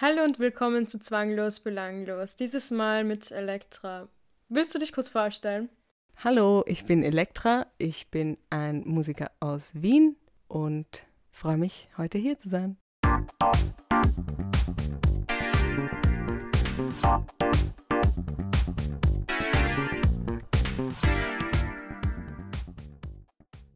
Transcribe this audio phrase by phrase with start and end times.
[0.00, 2.34] Hallo und willkommen zu Zwanglos Belanglos.
[2.34, 4.08] Dieses Mal mit Elektra.
[4.48, 5.68] Willst du dich kurz vorstellen?
[6.16, 7.68] Hallo, ich bin Elektra.
[7.78, 10.16] Ich bin ein Musiker aus Wien
[10.48, 12.76] und freue mich, heute hier zu sein.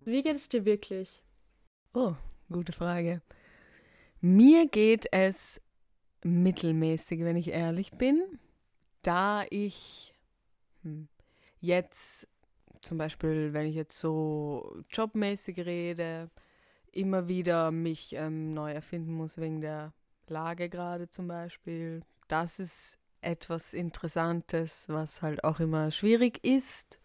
[0.05, 1.23] Wie geht es dir wirklich?
[1.95, 2.15] Oh,
[2.51, 3.23] gute Frage.
[4.21, 5.61] Mir geht es
[6.25, 8.39] mittelmäßig, wenn ich ehrlich bin,
[9.03, 10.15] da ich
[10.83, 11.09] hm,
[11.61, 12.29] jetzt
[12.83, 16.31] zum Beispiel, wenn ich jetzt so jobmäßig rede,
[16.93, 19.93] immer wieder mich ähm, neu erfinden muss wegen der
[20.29, 22.03] Lage gerade zum Beispiel.
[22.29, 27.01] Das ist etwas Interessantes, was halt auch immer schwierig ist.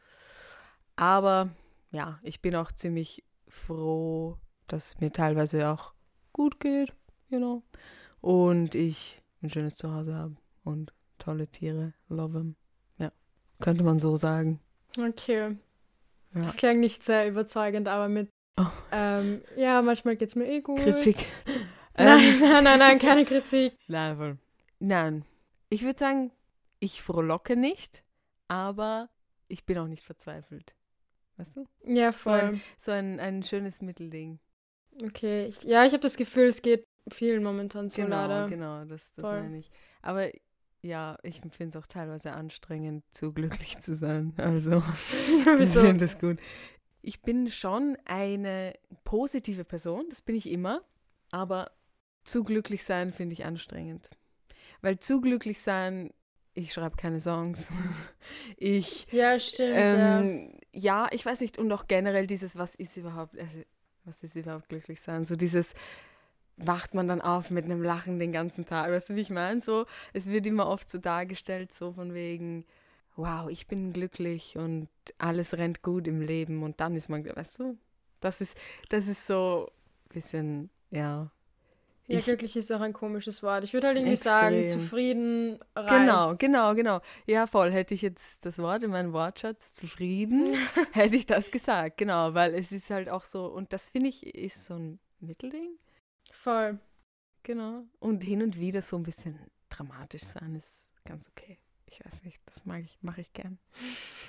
[0.95, 1.49] Aber
[1.91, 4.37] ja, ich bin auch ziemlich froh,
[4.67, 5.93] dass es mir teilweise auch
[6.31, 6.93] gut geht,
[7.29, 7.63] you know
[8.23, 12.55] und ich ein schönes Zuhause habe und tolle Tiere, love them.
[12.97, 13.11] Ja,
[13.59, 14.61] könnte man so sagen.
[14.97, 15.57] Okay.
[16.33, 16.41] Ja.
[16.41, 18.65] Das klang nicht sehr überzeugend, aber mit, oh.
[18.91, 20.79] ähm, ja, manchmal geht es mir eh gut.
[20.79, 21.27] Kritik.
[21.95, 22.39] Nein, ähm.
[22.39, 23.77] nein, nein, nein, keine Kritik.
[23.87, 24.39] Nein,
[24.79, 25.25] nein.
[25.69, 26.31] Ich würde sagen,
[26.79, 28.03] ich frohlocke nicht,
[28.47, 29.09] aber
[29.47, 30.73] ich bin auch nicht verzweifelt.
[31.37, 31.67] Weißt du?
[31.85, 32.39] Ja, voll.
[32.39, 34.39] So ein, so ein, ein schönes Mittelding.
[35.03, 38.47] Okay, ich, ja, ich habe das Gefühl, es geht vielen momentan so genau, leider.
[38.49, 39.71] Genau, das, das meine ich.
[40.01, 40.29] Aber
[40.81, 44.33] ja, ich finde es auch teilweise anstrengend, zu glücklich zu sein.
[44.37, 44.83] Also,
[45.59, 46.39] ich finde das gut.
[47.01, 50.81] Ich bin schon eine positive Person, das bin ich immer,
[51.31, 51.71] aber
[52.23, 54.09] zu glücklich sein finde ich anstrengend.
[54.81, 56.11] Weil zu glücklich sein,
[56.53, 57.69] ich schreibe keine Songs.
[58.57, 59.07] ich.
[59.11, 59.73] Ja, stimmt.
[59.75, 61.05] Ähm, ja.
[61.05, 61.07] ja.
[61.11, 61.57] ich weiß nicht.
[61.57, 63.59] Und auch generell dieses, was ist überhaupt, also,
[64.05, 65.25] was ist überhaupt glücklich sein?
[65.25, 65.73] So dieses,
[66.57, 68.91] wacht man dann auf mit einem Lachen den ganzen Tag.
[68.91, 69.61] Weißt du, wie ich meine?
[69.61, 72.65] So, es wird immer oft so dargestellt, so von wegen,
[73.15, 74.87] wow, ich bin glücklich und
[75.17, 77.77] alles rennt gut im Leben und dann ist man, weißt du,
[78.19, 78.57] das ist,
[78.89, 79.69] das ist so
[80.05, 81.29] ein bisschen, ja.
[82.07, 83.63] Ja, ich, glücklich ist auch ein komisches Wort.
[83.63, 84.31] Ich würde halt irgendwie extrem.
[84.31, 85.89] sagen, zufrieden reicht.
[85.89, 86.99] Genau, genau, genau.
[87.25, 87.71] Ja, voll.
[87.71, 90.49] Hätte ich jetzt das Wort in meinem Wortschatz, zufrieden,
[90.91, 91.97] hätte ich das gesagt.
[91.97, 95.77] Genau, weil es ist halt auch so, und das finde ich ist so ein Mittelding.
[96.31, 96.79] Voll.
[97.43, 97.83] Genau.
[97.99, 99.39] Und hin und wieder so ein bisschen
[99.69, 101.59] dramatisch sein ist ganz okay.
[101.87, 103.59] Ich weiß nicht, das mag ich, mache ich gern.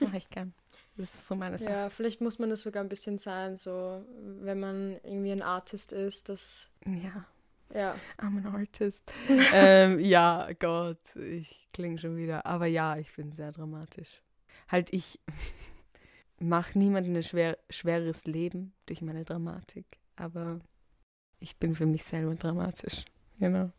[0.01, 0.53] Mache ich gern.
[0.97, 1.71] Das ist so meine Sache.
[1.71, 4.05] Ja, vielleicht muss man das sogar ein bisschen sein, so
[4.41, 6.71] wenn man irgendwie ein Artist ist, das.
[6.87, 7.25] Ja.
[7.73, 7.97] Ja.
[8.19, 9.03] I'm an artist.
[9.55, 12.45] ähm, ja, Gott, ich klinge schon wieder.
[12.45, 14.23] Aber ja, ich bin sehr dramatisch.
[14.69, 15.19] Halt, ich
[16.39, 19.87] mache niemandem ein schwer, schweres Leben durch meine Dramatik.
[20.17, 20.61] Aber
[21.41, 23.05] ich bin für mich selber dramatisch.
[23.39, 23.71] Genau.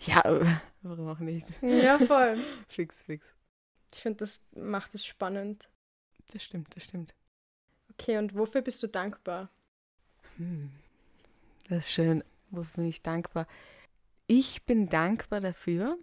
[0.00, 0.22] Ja,
[0.82, 1.46] warum auch nicht?
[1.62, 2.38] Ja, voll.
[2.68, 3.26] fix, fix.
[3.92, 5.68] Ich finde, das macht es spannend.
[6.32, 7.14] Das stimmt, das stimmt.
[7.92, 9.48] Okay, und wofür bist du dankbar?
[10.36, 10.70] Hm,
[11.68, 12.24] das ist schön.
[12.50, 13.46] Wofür bin ich dankbar?
[14.26, 15.98] Ich bin dankbar dafür.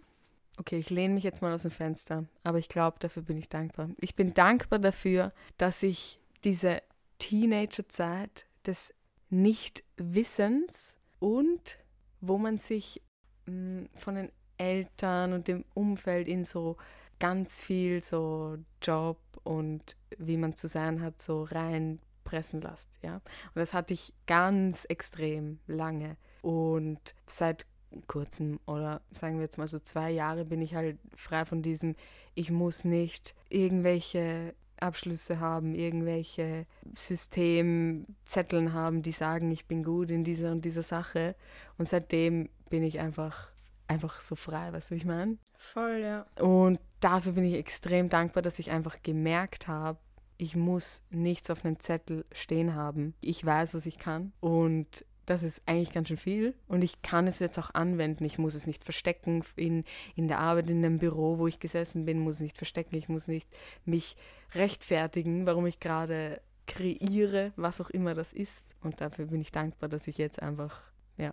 [0.58, 3.48] Okay, ich lehne mich jetzt mal aus dem Fenster, aber ich glaube, dafür bin ich
[3.48, 3.90] dankbar.
[4.00, 6.80] Ich bin dankbar dafür, dass ich diese
[7.18, 8.94] Teenagerzeit des
[9.34, 11.78] Nichtwissens und
[12.20, 13.02] wo man sich
[13.46, 16.76] mm, von den Eltern und dem Umfeld in so
[17.18, 22.90] ganz viel so Job und wie man zu sein hat, so reinpressen lässt.
[23.02, 23.16] Ja?
[23.16, 26.16] Und das hatte ich ganz extrem lange.
[26.42, 27.66] Und seit
[28.08, 31.94] kurzem oder sagen wir jetzt mal so zwei Jahre bin ich halt frei von diesem,
[32.34, 40.24] ich muss nicht irgendwelche Abschlüsse haben, irgendwelche Systemzetteln haben, die sagen, ich bin gut in
[40.24, 41.34] dieser und dieser Sache.
[41.78, 43.50] Und seitdem bin ich einfach,
[43.88, 45.38] einfach so frei, weißt du, wie ich meine?
[45.56, 46.26] Voll, ja.
[46.40, 49.98] Und dafür bin ich extrem dankbar, dass ich einfach gemerkt habe,
[50.36, 53.14] ich muss nichts auf einem Zettel stehen haben.
[53.20, 54.32] Ich weiß, was ich kann.
[54.40, 58.24] Und das ist eigentlich ganz schön viel und ich kann es jetzt auch anwenden.
[58.24, 59.84] Ich muss es nicht verstecken in,
[60.16, 62.96] in der Arbeit, in einem Büro, wo ich gesessen bin, muss es nicht verstecken.
[62.96, 63.48] Ich muss nicht
[63.84, 64.16] mich
[64.54, 68.74] rechtfertigen, warum ich gerade kreiere, was auch immer das ist.
[68.80, 70.82] Und dafür bin ich dankbar, dass ich jetzt einfach,
[71.16, 71.32] ja.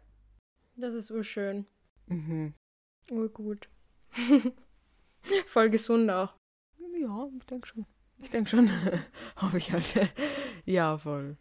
[0.75, 1.65] Das ist urschön.
[2.07, 2.53] Mhm.
[3.09, 3.69] Urgut.
[5.47, 6.33] Voll gesund auch.
[6.99, 7.85] Ja, ich denke schon.
[8.19, 8.69] Ich denke schon.
[9.37, 10.13] Hoffe ich halt.
[10.65, 11.37] ja, voll.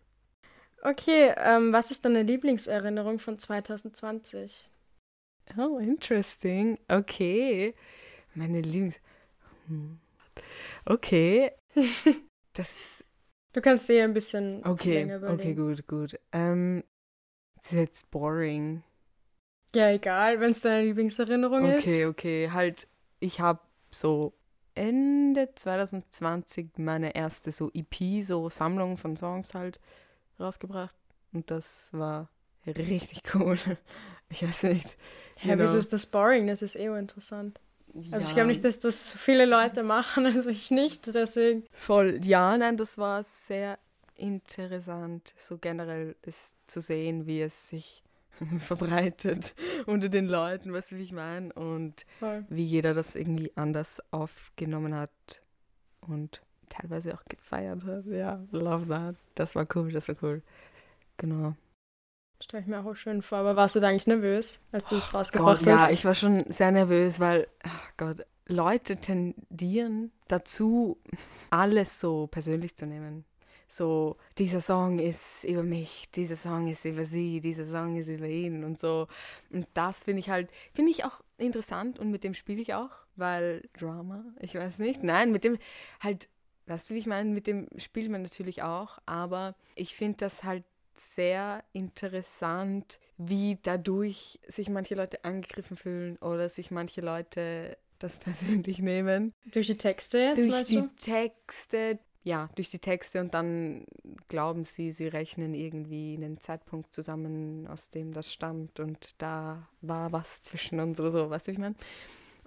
[0.83, 4.71] Okay, ähm, was ist deine Lieblingserinnerung von 2020?
[5.59, 6.79] Oh, interesting.
[6.89, 7.75] Okay.
[8.35, 8.99] Meine Lieblings.
[9.67, 9.99] Hm.
[10.87, 11.53] Okay.
[12.55, 13.05] das.
[13.53, 15.41] Du kannst dir ein bisschen okay, länger überlegen.
[15.41, 16.21] Okay, gut, gut.
[16.33, 16.85] Ähm,
[17.57, 18.83] das ist jetzt boring.
[19.75, 21.87] Ja, egal, wenn es deine Lieblingserinnerung okay, ist.
[21.87, 22.89] Okay, okay, halt,
[23.19, 23.61] ich habe
[23.91, 24.35] so
[24.75, 29.81] Ende 2020 meine erste so EP, so Sammlung von Songs halt
[30.41, 30.97] rausgebracht.
[31.33, 32.29] Und das war
[32.67, 33.59] richtig cool.
[34.33, 34.97] Ich weiß nicht.
[35.43, 36.47] Ja, wieso ist das boring?
[36.47, 37.59] Das ist eh interessant.
[37.95, 38.13] Ja.
[38.13, 41.65] Also ich glaube nicht, dass das viele Leute machen, also ich nicht, deswegen.
[41.73, 43.77] Voll, ja, nein, das war sehr
[44.15, 48.05] interessant, so generell ist zu sehen, wie es sich
[48.61, 49.55] verbreitet
[49.87, 52.45] unter den Leuten, was will ich meinen, und Voll.
[52.49, 55.43] wie jeder das irgendwie anders aufgenommen hat
[56.01, 58.07] und teilweise auch gefeiert hat.
[58.07, 59.17] Ja, love that.
[59.35, 60.43] Das war cool, das war cool.
[61.19, 61.55] Genau.
[62.43, 63.39] Stelle ich mir auch schön vor.
[63.39, 65.89] Aber warst du da eigentlich nervös, als du es oh rausgebracht Gott, hast?
[65.89, 70.99] Ja, ich war schon sehr nervös, weil, ach Gott, Leute tendieren dazu,
[71.51, 73.25] alles so persönlich zu nehmen.
[73.69, 78.27] So, dieser Song ist über mich, dieser Song ist über sie, dieser Song ist über
[78.27, 79.07] ihn und so.
[79.51, 82.91] Und das finde ich halt, finde ich auch interessant und mit dem spiele ich auch,
[83.15, 85.05] weil Drama, ich weiß nicht.
[85.05, 85.57] Nein, mit dem
[86.01, 86.29] halt,
[86.71, 90.45] weißt du, wie ich meine, mit dem spielt man natürlich auch, aber ich finde das
[90.45, 90.65] halt
[90.97, 98.79] sehr interessant, wie dadurch sich manche Leute angegriffen fühlen oder sich manche Leute das persönlich
[98.79, 99.35] nehmen.
[99.53, 100.91] Durch die Texte jetzt, Durch die du?
[100.99, 103.85] Texte, ja, durch die Texte und dann
[104.29, 110.13] glauben sie, sie rechnen irgendwie einen Zeitpunkt zusammen, aus dem das stammt und da war
[110.13, 111.77] was zwischen uns oder so, weißt du, wie ich meine?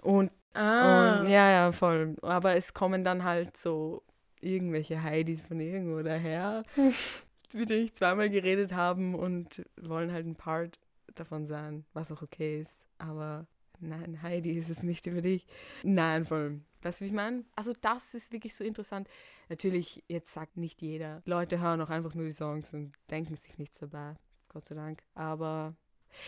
[0.00, 1.20] Und, ah.
[1.20, 2.16] und ja, ja, voll.
[2.22, 4.02] Aber es kommen dann halt so
[4.44, 6.64] irgendwelche Heidis von irgendwo daher
[7.54, 10.78] mit denen ich zweimal geredet haben und wollen halt ein Part
[11.14, 12.86] davon sein, was auch okay ist.
[12.98, 13.46] Aber
[13.80, 15.46] nein, Heidi ist es nicht über dich.
[15.82, 16.64] Nein, vor allem.
[16.82, 17.44] Weißt du, wie ich meine?
[17.56, 19.08] Also das ist wirklich so interessant.
[19.48, 21.22] Natürlich, jetzt sagt nicht jeder.
[21.24, 24.16] Leute hören auch einfach nur die Songs und denken sich nichts dabei.
[24.48, 25.02] Gott sei Dank.
[25.14, 25.74] Aber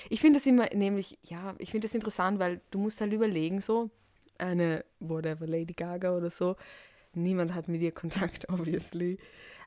[0.09, 3.61] ich finde das immer, nämlich, ja, ich finde das interessant, weil du musst halt überlegen,
[3.61, 3.91] so,
[4.39, 6.57] eine, whatever, Lady Gaga oder so,
[7.17, 9.19] niemand hat mit ihr Kontakt, obviously.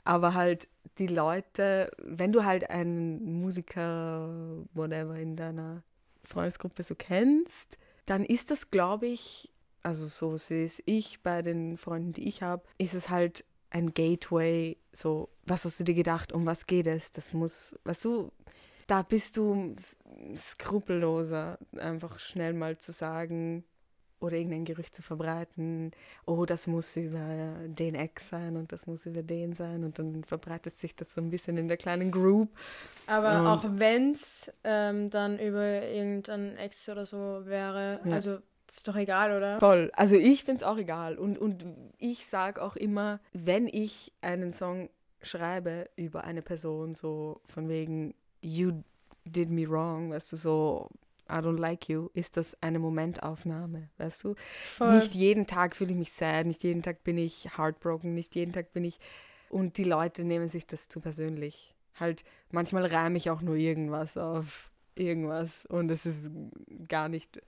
[0.04, 0.68] Aber halt
[0.98, 5.84] die Leute, wenn du halt einen Musiker, whatever, in deiner
[6.24, 9.52] Freundesgruppe so kennst, dann ist das, glaube ich,
[9.84, 13.94] also so sehe es ich bei den Freunden, die ich habe, ist es halt ein
[13.94, 17.12] Gateway, so, was hast du dir gedacht, um was geht es?
[17.12, 18.32] Das muss, weißt du,
[18.88, 19.76] da bist du
[20.36, 23.64] skrupelloser, einfach schnell mal zu sagen,
[24.20, 25.92] oder irgendein Gerücht zu verbreiten,
[26.26, 30.24] oh, das muss über den Ex sein und das muss über den sein und dann
[30.24, 32.50] verbreitet sich das so ein bisschen in der kleinen Group.
[33.08, 38.14] Aber und auch wenn es ähm, dann über irgendein Ex oder so wäre, ja.
[38.14, 38.40] also
[38.70, 39.60] ist doch egal, oder?
[39.60, 39.92] Voll.
[39.96, 41.18] Also ich finde es auch egal.
[41.18, 41.66] Und, und
[41.98, 44.90] ich sage auch immer, wenn ich einen Song
[45.22, 48.84] schreibe über eine Person, so von wegen, you
[49.26, 50.90] did me wrong, weißt du, so
[51.30, 54.36] I don't like you, ist das eine Momentaufnahme, weißt du?
[54.64, 54.96] Voll.
[54.96, 58.54] Nicht jeden Tag fühle ich mich sad, nicht jeden Tag bin ich heartbroken, nicht jeden
[58.54, 59.00] Tag bin ich.
[59.50, 61.76] Und die Leute nehmen sich das zu persönlich.
[62.00, 66.30] Halt, manchmal reime ich auch nur irgendwas auf irgendwas und es ist
[66.88, 67.42] gar nicht.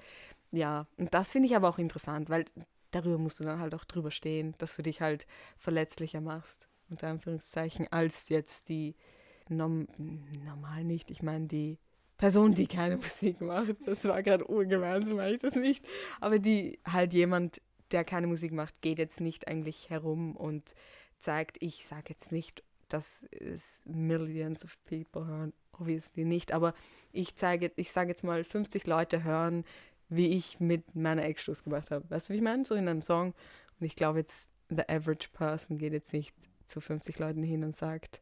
[0.52, 2.46] Ja, und das finde ich aber auch interessant, weil
[2.92, 7.08] darüber musst du dann halt auch drüber stehen, dass du dich halt verletzlicher machst, unter
[7.08, 8.96] Anführungszeichen, als jetzt die
[9.50, 9.88] norm
[10.46, 11.12] normal nicht.
[11.12, 11.78] Ich meine, die
[12.22, 13.78] Person, die keine Musik macht.
[13.84, 15.84] Das war gerade ungemein, so mache ich das nicht.
[16.20, 20.76] Aber die halt jemand, der keine Musik macht, geht jetzt nicht eigentlich herum und
[21.18, 26.76] zeigt, ich sage jetzt nicht, dass es Millions of people hören, obviously nicht, aber
[27.12, 29.66] ich zeige, ich sage jetzt mal, 50 Leute hören,
[30.08, 32.08] wie ich mit meiner Ex-Schluss gemacht habe.
[32.12, 32.66] Weißt du, wie ich meine?
[32.66, 33.34] So in einem Song.
[33.80, 36.36] Und ich glaube jetzt, the average person geht jetzt nicht
[36.68, 38.22] zu 50 Leuten hin und sagt,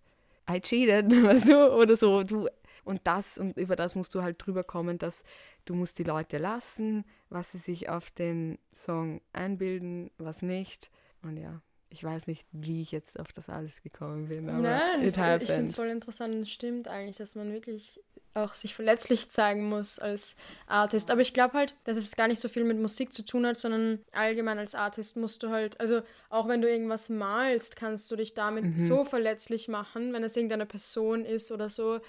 [0.49, 2.23] I cheated, weißt du, oder so.
[2.23, 2.47] Du
[2.89, 5.23] und das und über das musst du halt drüber kommen, dass
[5.65, 10.89] du musst die Leute lassen, was sie sich auf den Song einbilden, was nicht.
[11.21, 14.49] Und ja, ich weiß nicht, wie ich jetzt auf das alles gekommen bin.
[14.49, 18.01] Aber Nein, ich finde es voll interessant und stimmt eigentlich, dass man wirklich
[18.33, 21.11] auch sich verletzlich zeigen muss als Artist.
[21.11, 23.57] Aber ich glaube halt, dass es gar nicht so viel mit Musik zu tun hat,
[23.57, 28.15] sondern allgemein als Artist musst du halt, also auch wenn du irgendwas malst, kannst du
[28.15, 28.79] dich damit mhm.
[28.79, 31.99] so verletzlich machen, wenn es irgendeine Person ist oder so,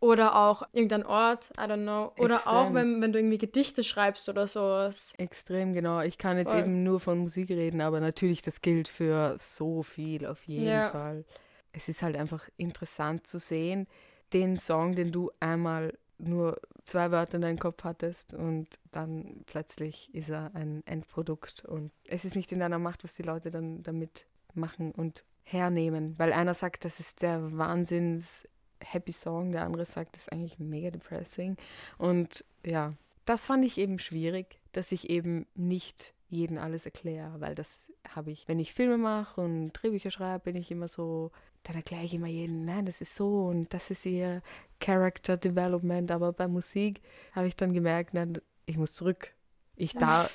[0.00, 2.12] oder auch irgendein Ort, I don't know.
[2.22, 2.54] Oder Extrem.
[2.54, 5.12] auch, wenn, wenn du irgendwie Gedichte schreibst oder sowas.
[5.18, 6.00] Extrem, genau.
[6.00, 6.60] Ich kann jetzt Voll.
[6.60, 10.90] eben nur von Musik reden, aber natürlich, das gilt für so viel auf jeden ja.
[10.90, 11.24] Fall.
[11.72, 13.86] Es ist halt einfach interessant zu sehen,
[14.32, 20.12] den Song, den du einmal nur zwei Wörter in deinem Kopf hattest und dann plötzlich
[20.14, 23.82] ist er ein Endprodukt und es ist nicht in deiner Macht, was die Leute dann
[23.82, 28.48] damit machen und hernehmen, weil einer sagt, das ist der Wahnsinns
[28.84, 31.56] Happy Song, der andere sagt, das ist eigentlich mega depressing.
[31.98, 32.94] Und ja,
[33.24, 38.30] das fand ich eben schwierig, dass ich eben nicht jeden alles erkläre, weil das habe
[38.30, 41.30] ich, wenn ich Filme mache und Drehbücher schreibe, bin ich immer so,
[41.62, 44.42] dann erkläre ich immer jedem, nein, das ist so und das ist ihr
[44.80, 47.00] Character Development, aber bei Musik
[47.32, 49.32] habe ich dann gemerkt, nein, ich muss zurück.
[49.76, 50.28] Ich da,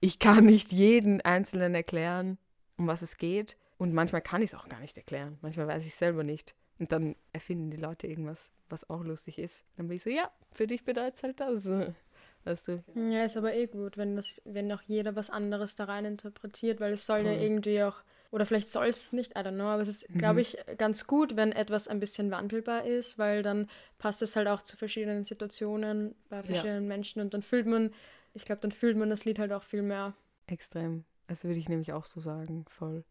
[0.00, 2.38] ich kann nicht jeden Einzelnen erklären,
[2.76, 5.38] um was es geht und manchmal kann ich es auch gar nicht erklären.
[5.42, 6.54] Manchmal weiß ich selber nicht.
[6.78, 9.64] Und dann erfinden die Leute irgendwas, was auch lustig ist.
[9.76, 11.68] Dann bin ich so, ja, für dich bedeutet es halt das.
[12.44, 12.84] Weißt du?
[12.94, 16.78] Ja, ist aber eh gut, wenn das, wenn auch jeder was anderes da rein interpretiert,
[16.78, 17.32] weil es soll Voll.
[17.32, 20.18] ja irgendwie auch, oder vielleicht soll es nicht, I don't know, aber es ist, mhm.
[20.18, 24.48] glaube ich, ganz gut, wenn etwas ein bisschen wandelbar ist, weil dann passt es halt
[24.48, 26.88] auch zu verschiedenen Situationen bei verschiedenen ja.
[26.88, 27.94] Menschen und dann fühlt man,
[28.34, 30.12] ich glaube, dann fühlt man das Lied halt auch viel mehr.
[30.46, 31.04] Extrem.
[31.26, 33.04] Das würde ich nämlich auch so sagen, voll.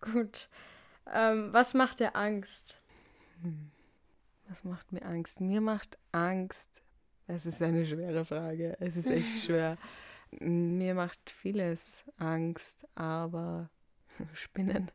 [0.00, 0.48] Gut.
[1.12, 2.80] Ähm, was macht dir Angst?
[3.42, 3.70] Hm.
[4.48, 5.40] Was macht mir Angst?
[5.40, 6.82] Mir macht Angst,
[7.26, 8.76] es ist eine schwere Frage.
[8.80, 9.76] Es ist echt schwer.
[10.40, 13.70] Mir macht vieles Angst, aber
[14.32, 14.90] Spinnen.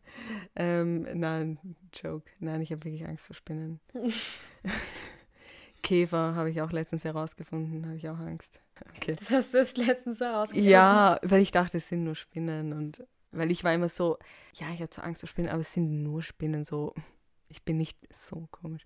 [0.55, 1.59] Ähm, nein,
[1.93, 2.29] Joke.
[2.39, 3.79] Nein, ich habe wirklich Angst vor Spinnen.
[5.83, 8.61] Käfer habe ich auch letztens herausgefunden, habe ich auch Angst.
[8.97, 9.15] Okay.
[9.19, 10.71] Das hast du erst letztens herausgefunden?
[10.71, 14.17] Ja, weil ich dachte, es sind nur Spinnen und weil ich war immer so,
[14.53, 16.93] ja, ich habe zwar Angst vor Spinnen, aber es sind nur Spinnen, so
[17.53, 18.83] ich bin nicht so komisch.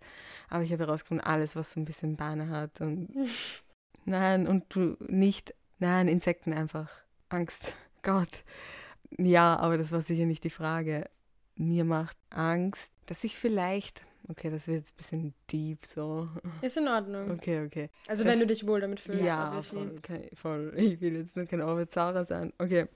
[0.50, 3.10] Aber ich habe herausgefunden, alles, was so ein bisschen Beine hat und
[4.06, 6.92] nein, und du nicht, nein, Insekten einfach.
[7.30, 7.74] Angst.
[8.04, 8.44] Gott.
[9.18, 11.10] Ja, aber das war sicher nicht die Frage.
[11.56, 16.30] Mir macht Angst, dass ich vielleicht, okay, das wird jetzt ein bisschen deep so.
[16.62, 17.32] Ist in Ordnung.
[17.32, 17.90] Okay, okay.
[18.08, 20.74] Also das, wenn du dich wohl damit fühlst, ja, voll, okay, voll.
[20.76, 22.54] Ich will jetzt nur kein Orbizara sein.
[22.60, 22.88] Okay.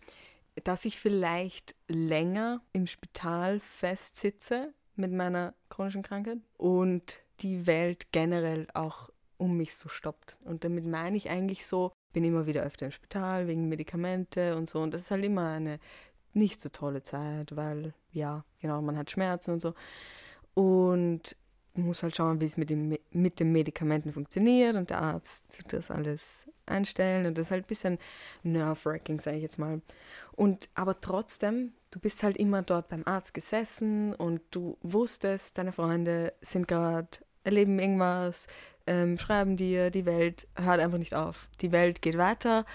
[0.64, 8.68] Dass ich vielleicht länger im Spital festsitze, mit meiner chronischen Krankheit und die Welt generell
[8.74, 10.38] auch um mich so stoppt.
[10.46, 14.70] Und damit meine ich eigentlich so, bin immer wieder öfter im Spital wegen Medikamente und
[14.70, 14.82] so.
[14.82, 15.80] Und das ist halt immer eine
[16.34, 19.74] nicht so tolle Zeit, weil ja, genau, man hat Schmerzen und so.
[20.54, 21.36] Und
[21.74, 25.74] muss halt schauen, wie es mit, dem, mit den Medikamenten funktioniert und der Arzt tut
[25.74, 27.98] das alles einstellen und das ist halt ein bisschen
[28.44, 29.82] nerve-wracking, sage ich jetzt mal.
[30.34, 35.72] Und aber trotzdem, du bist halt immer dort beim Arzt gesessen und du wusstest, deine
[35.72, 37.08] Freunde sind gerade,
[37.44, 38.48] erleben irgendwas,
[38.88, 41.48] ähm, schreiben dir, die Welt hört einfach nicht auf.
[41.62, 42.66] Die Welt geht weiter.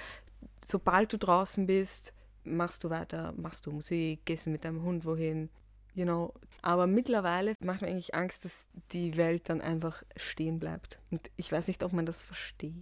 [0.64, 5.50] Sobald du draußen bist, machst du weiter, machst du Musik, gehst mit deinem Hund wohin,
[5.96, 6.32] you know.
[6.62, 10.98] Aber mittlerweile macht mir eigentlich Angst, dass die Welt dann einfach stehen bleibt.
[11.10, 12.74] Und ich weiß nicht, ob man das versteht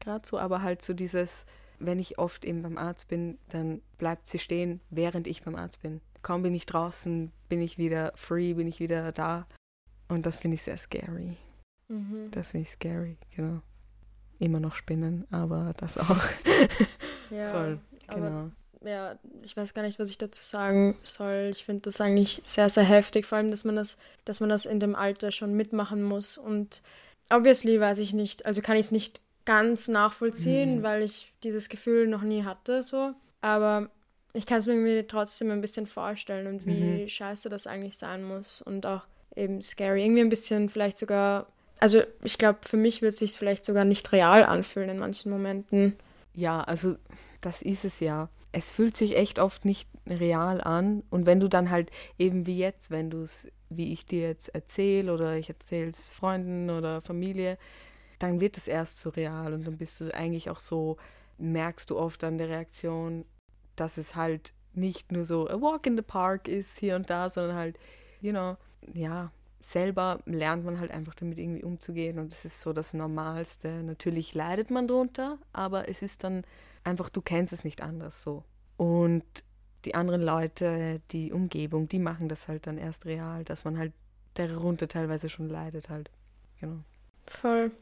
[0.00, 1.46] gerade so, aber halt so dieses,
[1.78, 5.82] wenn ich oft eben beim Arzt bin, dann bleibt sie stehen, während ich beim Arzt
[5.82, 6.00] bin.
[6.22, 9.46] Kaum bin ich draußen, bin ich wieder free, bin ich wieder da.
[10.08, 11.36] Und das finde ich sehr scary.
[11.88, 12.30] Mhm.
[12.30, 13.60] Das finde ich scary, genau.
[14.38, 16.24] Immer noch Spinnen, aber das auch.
[17.30, 17.78] ja, Voll,
[18.08, 18.50] genau
[18.84, 21.48] ja, ich weiß gar nicht, was ich dazu sagen soll.
[21.50, 24.66] Ich finde das eigentlich sehr, sehr heftig, vor allem, dass man das, dass man das
[24.66, 26.38] in dem Alter schon mitmachen muss.
[26.38, 26.82] Und
[27.30, 30.82] obviously weiß ich nicht, also kann ich es nicht ganz nachvollziehen, mhm.
[30.82, 33.12] weil ich dieses Gefühl noch nie hatte, so.
[33.40, 33.90] Aber
[34.32, 37.08] ich kann es mir trotzdem ein bisschen vorstellen und wie mhm.
[37.08, 39.02] scheiße das eigentlich sein muss und auch
[39.36, 40.04] eben scary.
[40.04, 41.46] Irgendwie ein bisschen vielleicht sogar,
[41.80, 45.30] also ich glaube, für mich wird es sich vielleicht sogar nicht real anfühlen in manchen
[45.30, 45.96] Momenten.
[46.34, 46.96] Ja, also
[47.40, 51.02] das ist es ja es fühlt sich echt oft nicht real an.
[51.10, 54.54] Und wenn du dann halt eben wie jetzt, wenn du es, wie ich dir jetzt
[54.54, 57.58] erzähle oder ich erzähle es Freunden oder Familie,
[58.18, 60.98] dann wird es erst so real und dann bist du eigentlich auch so,
[61.38, 63.24] merkst du oft an der Reaktion,
[63.74, 67.30] dass es halt nicht nur so a walk in the park ist hier und da,
[67.30, 67.78] sondern halt,
[68.20, 68.56] you know,
[68.94, 73.82] ja, selber lernt man halt einfach damit irgendwie umzugehen und das ist so das Normalste.
[73.82, 76.44] Natürlich leidet man drunter, aber es ist dann
[76.84, 78.44] einfach, du kennst es nicht anders so.
[78.76, 79.24] Und
[79.84, 83.92] die anderen Leute, die Umgebung, die machen das halt dann erst real, dass man halt
[84.34, 86.10] darunter teilweise schon leidet halt.
[86.60, 86.80] Genau.
[87.26, 87.72] Voll.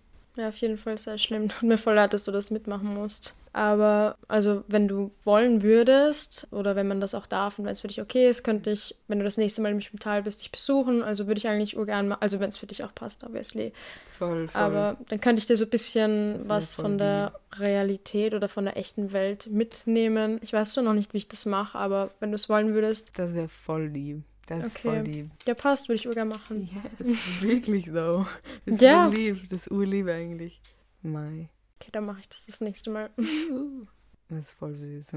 [0.40, 1.50] Ja, auf jeden Fall sehr schlimm.
[1.50, 3.37] Tut mir voll leid, dass du das mitmachen musst.
[3.52, 7.82] Aber also, wenn du wollen würdest oder wenn man das auch darf und wenn es
[7.82, 10.50] für dich okay ist, könnte ich, wenn du das nächste Mal im Spital bist, dich
[10.50, 11.02] besuchen.
[11.02, 13.75] Also würde ich eigentlich urgern machen, also wenn es für dich auch passt, obviously.
[14.18, 14.62] Voll, voll.
[14.62, 18.78] Aber dann könnte ich dir so ein bisschen was von der Realität oder von der
[18.78, 20.38] echten Welt mitnehmen.
[20.40, 23.12] Ich weiß zwar noch nicht, wie ich das mache, aber wenn du es wollen würdest.
[23.16, 24.23] Das wäre voll lieb.
[24.59, 25.30] Das ist voll lieb.
[25.47, 26.69] Ja, passt, würde ich sogar machen.
[26.75, 28.26] Ja, das ist wirklich so.
[28.66, 29.07] Das ist ja.
[29.07, 29.49] urlieb.
[29.49, 30.61] Das ist urlieb eigentlich.
[31.02, 31.49] Mai.
[31.80, 33.11] Okay, dann mache ich das das nächste Mal.
[34.28, 35.12] Das ist voll süß.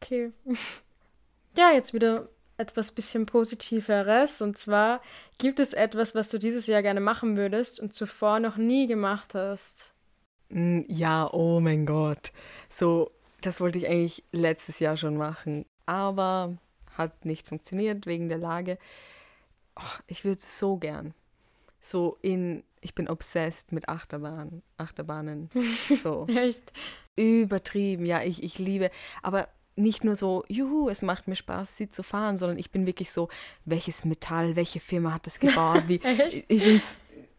[0.00, 0.32] Okay.
[1.56, 2.28] Ja, jetzt wieder
[2.58, 4.42] etwas bisschen Positiveres.
[4.42, 5.00] Und zwar
[5.38, 9.34] gibt es etwas, was du dieses Jahr gerne machen würdest und zuvor noch nie gemacht
[9.34, 9.94] hast.
[10.50, 12.32] Mm, Ja, oh mein Gott.
[12.68, 16.56] So, das wollte ich eigentlich letztes Jahr schon machen, aber
[16.98, 18.78] hat nicht funktioniert wegen der Lage.
[19.76, 21.14] Oh, ich würde so gern.
[21.80, 25.50] So in, ich bin obsessed mit Achterbahn, Achterbahnen.
[26.02, 26.72] So Echt?
[27.16, 28.06] übertrieben.
[28.06, 28.90] Ja, ich, ich liebe,
[29.22, 32.86] aber nicht nur so, juhu, es macht mir Spaß, sie zu fahren, sondern ich bin
[32.86, 33.28] wirklich so,
[33.66, 35.84] welches Metall, welche Firma hat das gebaut?
[35.86, 36.46] Wie, Echt?
[36.48, 36.82] ich, ich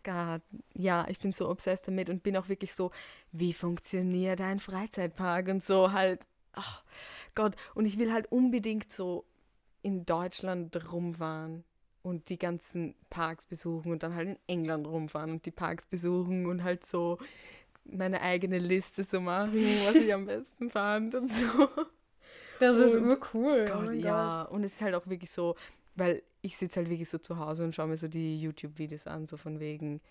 [0.08, 0.42] God,
[0.74, 2.92] ja, ich bin so obsessed damit und bin auch wirklich so,
[3.34, 6.82] wie funktioniert ein Freizeitpark und so halt, ach
[7.36, 9.26] Gott, und ich will halt unbedingt so
[9.88, 11.64] in Deutschland rumfahren
[12.02, 16.46] und die ganzen Parks besuchen und dann halt in England rumfahren und die Parks besuchen
[16.46, 17.18] und halt so
[17.86, 19.54] meine eigene Liste so machen,
[19.86, 21.70] was ich am besten fand und so.
[22.60, 23.72] Das ist urcool.
[23.74, 25.56] oh Gott, ja, und es ist halt auch wirklich so,
[25.96, 29.26] weil ich sitze halt wirklich so zu Hause und schaue mir so die YouTube-Videos an,
[29.26, 30.02] so von wegen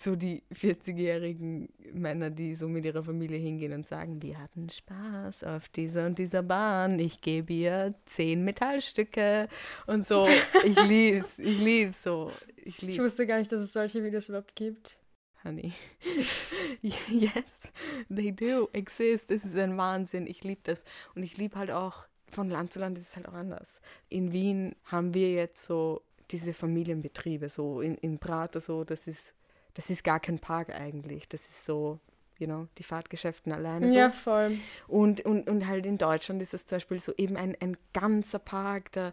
[0.00, 5.44] so die 40-jährigen Männer, die so mit ihrer Familie hingehen und sagen, wir hatten Spaß
[5.44, 9.48] auf dieser und dieser Bahn, ich gebe ihr zehn Metallstücke
[9.86, 10.26] und so.
[10.64, 12.32] Ich lieb's, ich lieb's so.
[12.56, 14.98] Ich Ich lieb's, wusste gar nicht, dass es solche Videos überhaupt gibt.
[15.44, 15.72] honey.
[16.82, 17.70] yes,
[18.08, 19.30] they do exist.
[19.30, 20.26] Es ist ein Wahnsinn.
[20.26, 20.84] Ich liebe das.
[21.14, 23.80] Und ich liebe halt auch, von Land zu Land ist es halt auch anders.
[24.08, 29.32] In Wien haben wir jetzt so diese Familienbetriebe, so in, in Prater, so, das ist,
[29.76, 31.28] das ist gar kein Park eigentlich.
[31.28, 32.00] Das ist so,
[32.38, 33.96] you know, die Fahrtgeschäften alleine so.
[33.96, 34.58] Ja, voll.
[34.88, 38.38] Und, und, und halt in Deutschland ist es zum Beispiel so eben ein, ein ganzer
[38.38, 39.12] Park, da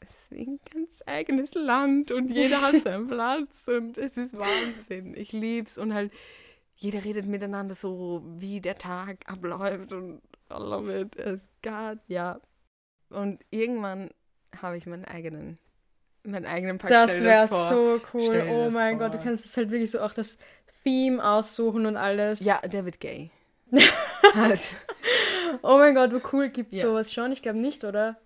[0.00, 5.14] es ist ein ganz eigenes Land und jeder hat seinen Platz und es ist Wahnsinn.
[5.16, 6.12] Ich lieb's und halt
[6.76, 11.16] jeder redet miteinander so, wie der Tag abläuft und I love it.
[11.16, 12.40] Es God, ja.
[13.08, 14.10] Und irgendwann
[14.60, 15.58] habe ich meinen eigenen,
[16.24, 16.90] meinen eigenen Park.
[16.90, 17.68] Das wäre vor.
[17.68, 18.46] so cool.
[18.50, 19.24] Oh mein Gott, du vor.
[19.24, 20.38] kannst es halt wirklich so auch das
[20.84, 22.40] Theme aussuchen und alles.
[22.40, 23.30] Ja, der wird gay.
[24.34, 24.68] halt.
[25.62, 26.82] Oh mein Gott, wie cool gibt's Ja.
[26.82, 27.32] sowas schon?
[27.32, 28.18] Ich glaube nicht, oder?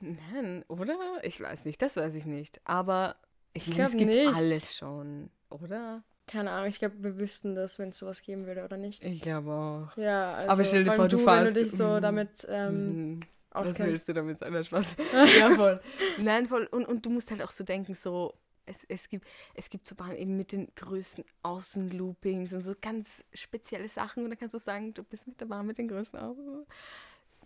[0.00, 0.96] Nein, oder?
[1.22, 2.60] Ich weiß nicht, das weiß ich nicht.
[2.64, 3.16] Aber
[3.54, 4.34] ich, Ich meine, es gibt nicht.
[4.34, 6.02] alles schon, oder?
[6.26, 9.04] Keine Ahnung, ich glaube, wir wüssten das, wenn es sowas geben würde oder nicht.
[9.04, 9.96] Ich glaube auch.
[9.96, 12.00] Ja, also Aber stell dir vor vor, du du, fahrst- wenn du dich so mm,
[12.00, 13.20] damit ähm,
[13.54, 13.60] Mhm.
[13.60, 13.92] Was auskennst.
[13.92, 14.64] willst du damit sagen?
[14.64, 14.96] Spaß.
[15.38, 15.80] ja, voll.
[16.18, 16.66] Nein, voll.
[16.66, 18.34] Und, und du musst halt auch so denken, so,
[18.66, 23.24] es, es, gibt, es gibt so Bahnen eben mit den größten Außenloopings und so ganz
[23.32, 24.24] spezielle Sachen.
[24.24, 26.66] Und dann kannst du sagen, du bist mit der Bahn mit den größten Außen.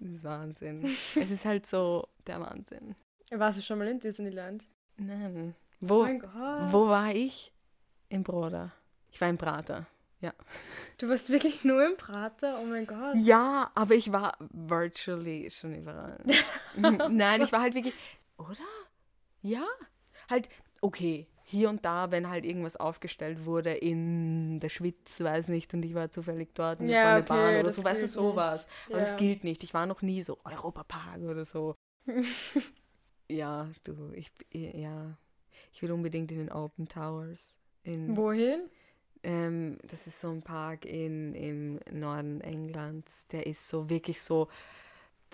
[0.01, 0.85] Das ist Wahnsinn.
[1.17, 2.95] es ist halt so der Wahnsinn.
[3.31, 4.67] Warst du schon mal in Disneyland?
[4.97, 5.55] Nein.
[5.83, 6.73] Oh Wo, mein Gott.
[6.73, 7.53] wo war ich?
[8.09, 8.73] In Broda.
[9.13, 9.87] Ich war in Prater.
[10.99, 12.59] Du warst wirklich nur im Prater?
[12.61, 13.15] Oh mein Gott.
[13.17, 16.19] Ja, aber ich war virtually schon überall.
[16.77, 17.95] Nein, ich war halt wirklich.
[18.37, 18.65] Oder?
[19.43, 19.65] Ja.
[20.29, 20.49] Halt,
[20.81, 25.83] okay, hier und da, wenn halt irgendwas aufgestellt wurde in der Schwitz, weiß nicht, und
[25.85, 28.67] ich war zufällig dort und Ja, war eine okay, Bahn oder so, weißt du, sowas.
[28.67, 28.87] nicht.
[28.89, 29.05] Aber Ja.
[29.05, 29.63] das gilt nicht.
[29.63, 31.75] Ich war noch nie so Europapark oder so.
[33.31, 35.17] ja, du, ich, ja.
[35.73, 37.59] Ich will unbedingt in den Open Towers.
[37.83, 38.69] In, Wohin?
[39.23, 43.27] Ähm, das ist so ein Park in, im Norden Englands.
[43.29, 44.49] Der ist so wirklich so,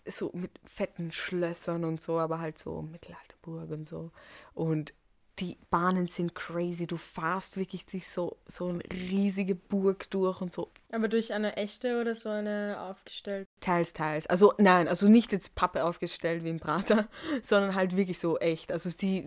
[0.06, 4.10] so mit fetten Schlössern und so, aber halt so Mittelalterburg und so.
[4.54, 4.94] Und
[5.40, 6.86] die Bahnen sind crazy.
[6.86, 10.70] Du fahrst wirklich durch so, so eine riesige Burg durch und so.
[10.92, 13.50] Aber durch eine echte oder so eine aufgestellte?
[13.60, 14.26] Teils, teils.
[14.26, 17.08] Also nein, also nicht jetzt Pappe aufgestellt wie im Prater,
[17.42, 18.70] sondern halt wirklich so echt.
[18.70, 19.26] Also die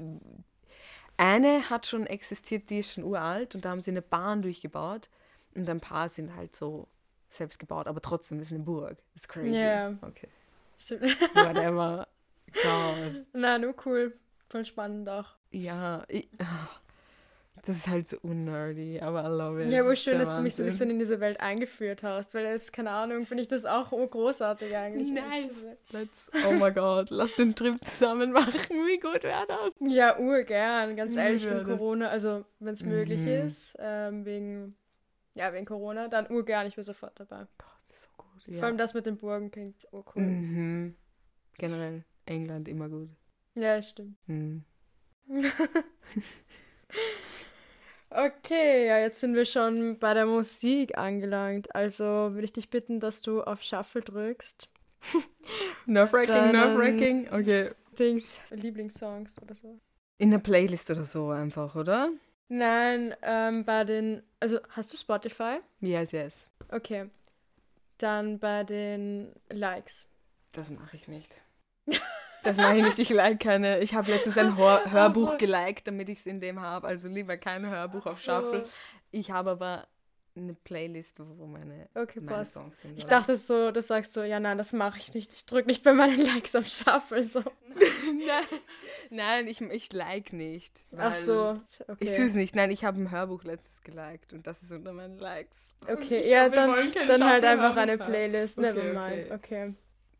[1.18, 5.10] eine hat schon existiert, die ist schon uralt und da haben sie eine Bahn durchgebaut
[5.56, 6.88] und ein paar sind halt so
[7.30, 8.98] selbst gebaut, aber trotzdem ist eine Burg.
[9.16, 9.58] ist crazy.
[9.58, 9.94] Ja.
[10.02, 10.28] Okay.
[10.80, 11.04] Stimmt.
[11.36, 12.08] Whatever.
[12.54, 13.26] God.
[13.34, 14.18] Na, nur cool.
[14.50, 15.36] Voll spannend auch.
[15.52, 16.70] Ja, ich, ah,
[17.66, 19.72] das ist halt so unnerdy, aber I love it.
[19.72, 20.88] Ja, aber schön, dass du mich so ein Wahnsinn.
[20.88, 24.76] bisschen in diese Welt eingeführt hast, weil jetzt, keine Ahnung, finde ich das auch großartig
[24.76, 25.12] eigentlich.
[25.12, 25.66] Nice.
[25.92, 28.54] Let's, oh mein Gott, lass den Trip zusammen machen.
[28.70, 29.74] Wie gut wäre das?
[29.80, 33.28] Ja, urgern, ganz ehrlich, Ja, wegen Corona, also wenn es möglich Mhm.
[33.28, 34.76] ist, ähm, wegen,
[35.36, 37.46] ja, wegen Corona, dann urgern, ich bin sofort dabei.
[37.58, 38.28] Gott, ist so gut.
[38.48, 38.60] Ja.
[38.60, 40.22] Vor allem das mit den Burgen klingt urcool.
[40.24, 40.96] Mhm.
[41.58, 43.10] Generell England immer gut.
[43.56, 44.16] Ja, stimmt.
[44.28, 44.64] Mhm.
[48.10, 51.74] Okay, ja, jetzt sind wir schon bei der Musik angelangt.
[51.76, 54.70] Also würde ich dich bitten, dass du auf Shuffle drückst.
[55.86, 57.28] Nerve-wracking, Dann- nerve-wracking.
[57.34, 57.72] Okay.
[58.00, 59.80] Dings, Lieblingssongs oder so.
[60.20, 62.12] In der Playlist oder so einfach, oder?
[62.48, 65.60] Nein, ähm, bei den, also hast du Spotify?
[65.82, 66.48] Yes, yes.
[66.70, 67.10] Okay.
[67.98, 70.08] Dann bei den Likes.
[70.54, 71.42] Das mache ich nicht.
[72.48, 73.80] Das meine ich nicht, ich like keine.
[73.80, 75.38] Ich habe letztens ein Hör Hörbuch so.
[75.38, 76.88] geliked, damit ich es in dem habe.
[76.88, 78.32] Also lieber kein Hörbuch auf so.
[78.32, 78.66] Shuffle.
[79.12, 79.88] Ich habe aber
[80.36, 82.54] eine Playlist, wo meine, Okay, meine passt.
[82.54, 82.98] Songs sind.
[82.98, 83.18] Ich oder?
[83.18, 85.34] dachte so, du sagst so, ja, nein, das mache ich nicht.
[85.34, 87.24] Ich drücke nicht bei meinen Likes auf Shuffle.
[87.24, 87.40] So.
[88.06, 88.60] nein,
[89.10, 90.80] nein ich, ich like nicht.
[90.96, 91.60] Ach so,
[92.00, 92.28] Ich tue okay.
[92.28, 92.56] es nicht.
[92.56, 95.58] Nein, ich habe ein Hörbuch letztes geliked und das ist unter meinen Likes.
[95.88, 97.98] Okay, ja, dann, dann halt einfach eine.
[97.98, 98.58] Playlist.
[98.58, 99.32] Okay, Never mind.
[99.32, 99.34] okay.
[99.68, 99.74] Okay.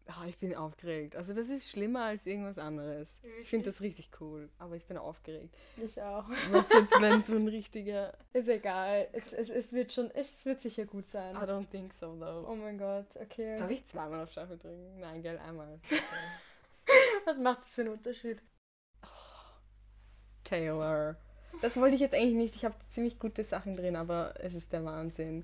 [0.08, 1.16] Ah, ich bin aufgeregt.
[1.16, 3.20] Also das ist schlimmer als irgendwas anderes.
[3.42, 5.54] Ich finde das richtig cool, aber ich bin aufgeregt.
[5.84, 6.26] Ich auch.
[6.52, 8.14] Was jetzt, wenn so ein richtiger...
[8.34, 9.08] Ist egal.
[9.12, 11.36] Es, es, es wird schon, es wird sicher gut sein.
[11.36, 12.48] I don't think so, though.
[12.50, 13.60] Oh mein Gott, okay.
[13.60, 15.00] Darf ich zweimal auf Shuffle drücken?
[15.00, 15.80] Nein, gell, einmal.
[17.26, 18.42] Was macht das für einen Unterschied?
[20.44, 21.18] Taylor.
[21.62, 22.56] Das wollte ich jetzt eigentlich nicht.
[22.56, 25.44] Ich habe ziemlich gute Sachen drin, aber es ist der Wahnsinn.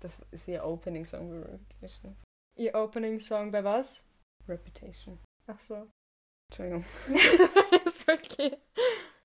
[0.00, 2.16] Das ist ihr Opening Song für Reputation.
[2.58, 4.04] Ihr Opening Song bei was?
[4.48, 5.18] Reputation.
[5.46, 5.86] Ach so.
[6.50, 6.84] Entschuldigung.
[7.84, 8.56] ist okay.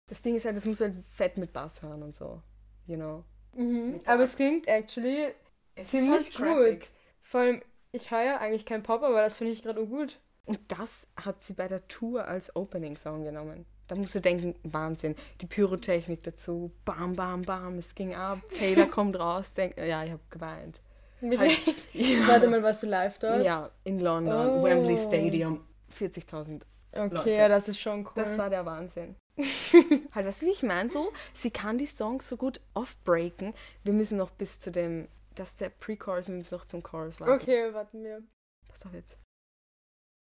[0.08, 2.42] Das Ding ist halt, das muss halt fett mit Bass hören und so.
[2.86, 3.24] You know.
[3.56, 4.02] Mhm.
[4.06, 5.34] Aber es klingt actually
[5.74, 6.92] Es ziemlich gut.
[7.22, 10.20] Vor allem, ich höre eigentlich kein Pop, aber das finde ich gerade gut.
[10.46, 13.66] Und das hat sie bei der Tour als Opening Song genommen.
[13.88, 15.16] Da musst du denken, Wahnsinn.
[15.42, 18.40] Die Pyrotechnik dazu, bam, bam, bam, es ging ab.
[18.56, 20.80] Taylor kommt raus, denkt, ja, ich habe geweint.
[21.30, 21.88] Wirklich?
[21.94, 22.28] Ja.
[22.28, 23.44] Warte mal, warst du live dort?
[23.44, 24.64] Ja, in London, Oh.
[24.64, 25.66] Wembley Stadium,
[25.98, 26.62] 40.000.
[26.92, 27.30] Okay, Leute.
[27.32, 28.12] ja, das ist schon cool.
[28.16, 29.16] Das war der Wahnsinn.
[30.14, 30.90] halt, weißt du, wie ich meine?
[30.90, 33.54] So, sie kann die Songs so gut off-breaken.
[33.84, 37.20] Wir müssen noch bis zu dem, das ist der Pre-Chorus, wir müssen noch zum Chorus
[37.20, 37.34] warten.
[37.42, 38.22] okay, warten wir.
[38.68, 39.18] Pass auf jetzt.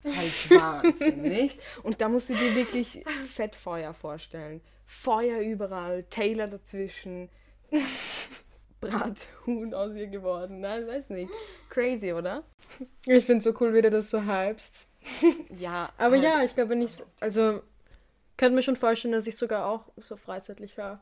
[0.04, 1.60] Halt Wahnsinn, nicht?
[1.82, 4.60] Und da musst du dir wirklich Fettfeuer vorstellen.
[4.84, 7.28] Feuer überall, Taylor dazwischen,
[8.80, 10.60] Brathuhn aus ihr geworden.
[10.60, 11.30] Nein, weiß nicht.
[11.70, 12.44] Crazy, oder?
[13.06, 14.86] Ich finde so cool, wie du das so hypst.
[15.58, 15.90] Ja.
[15.96, 17.02] Aber halt- ja, ich glaube nicht.
[17.20, 17.62] Also,
[18.36, 21.00] könnte mir schon vorstellen, dass ich sogar auch so freizeitlich höre.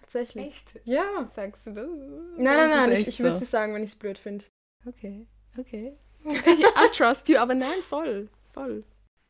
[0.00, 0.46] Tatsächlich.
[0.46, 0.80] Echt?
[0.84, 1.28] Ja.
[1.34, 1.86] Sagst du das?
[1.88, 3.42] Nein, nein, nein, ich, ich würde so.
[3.42, 4.44] es sagen, wenn ich es blöd finde.
[4.86, 5.26] Okay,
[5.58, 5.96] okay.
[6.24, 8.28] I trust you, aber nein, voll.
[8.52, 8.84] Voll.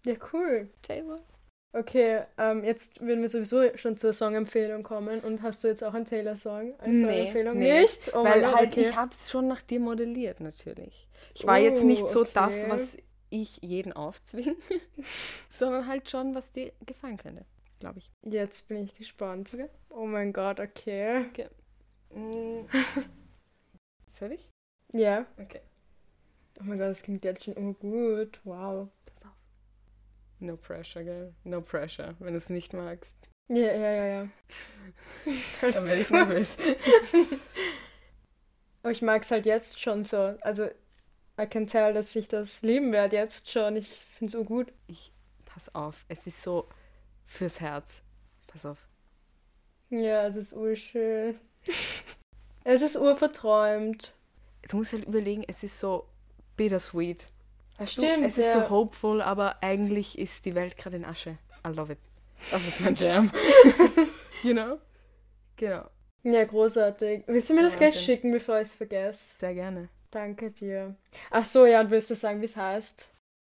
[0.04, 0.68] Ja, cool.
[0.82, 1.16] Taylor.
[1.76, 5.20] Okay, ähm, jetzt würden wir sowieso schon zur Songempfehlung kommen.
[5.20, 7.58] Und hast du jetzt auch einen Taylor-Song als Nee, Songempfehlung?
[7.58, 7.80] nee.
[7.82, 8.14] Nicht?
[8.14, 8.88] Oh Weil Gott, halt, okay.
[8.88, 11.06] ich hab's schon nach dir modelliert, natürlich.
[11.34, 12.70] Ich war jetzt Oh, nicht so das, okay.
[12.70, 12.96] was
[13.28, 14.56] ich jeden aufzwinge,
[15.50, 17.44] sondern halt schon, was dir gefallen könnte,
[17.78, 18.10] glaube ich.
[18.22, 19.54] Jetzt bin ich gespannt.
[19.90, 21.26] Oh mein Gott, okay.
[22.14, 22.60] Mm.
[24.18, 24.50] Soll ich?
[24.92, 25.26] Ja.
[25.38, 25.60] Okay.
[26.60, 28.40] Oh mein Gott, das klingt jetzt schon urgut.
[28.44, 28.88] Wow.
[30.38, 31.34] No pressure, gell?
[31.44, 33.16] No pressure, wenn du es nicht magst.
[33.48, 34.28] Ja, ja, ja, ja.
[35.60, 36.56] Dann werde ich nervös.
[38.82, 40.36] Aber ich mag es halt jetzt schon so.
[40.40, 40.66] Also,
[41.40, 43.76] I can tell, dass ich das lieben werde jetzt schon.
[43.76, 44.72] Ich finde es urgut.
[44.88, 45.12] Ich,
[45.44, 46.68] pass auf, es ist so
[47.24, 48.02] fürs Herz.
[48.46, 48.78] Pass auf.
[49.90, 51.38] Ja, es ist urschön.
[52.64, 54.14] es ist urverträumt.
[54.68, 56.08] Du musst halt überlegen, es ist so
[56.56, 57.28] bittersweet.
[57.78, 58.64] Weißt Stimmt, du, es ist ja.
[58.64, 61.38] so hopeful, aber eigentlich ist die Welt gerade in Asche.
[61.66, 61.98] I love it.
[62.50, 63.30] Das ist mein Jam.
[64.42, 64.78] you know?
[65.56, 65.84] Genau.
[66.22, 67.24] Ja, großartig.
[67.26, 68.02] Willst du mir das gleich Wahnsinn.
[68.02, 69.38] schicken, bevor ich es vergesse?
[69.38, 69.88] Sehr gerne.
[70.10, 70.96] Danke dir.
[71.30, 73.12] Ach so, ja, und willst du sagen, wie es heißt?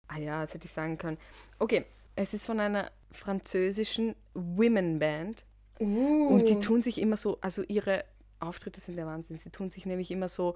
[0.08, 1.18] Ah ja, das hätte ich sagen können.
[1.58, 1.84] Okay,
[2.16, 5.44] es ist von einer französischen Women Band.
[5.78, 6.28] Uh.
[6.28, 8.04] Und die tun sich immer so, also ihre
[8.38, 9.36] Auftritte sind der Wahnsinn.
[9.36, 10.54] Sie tun sich nämlich immer so,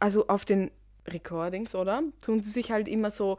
[0.00, 0.70] also auf den
[1.12, 2.02] Recordings, oder?
[2.22, 3.38] Tun sie sich halt immer so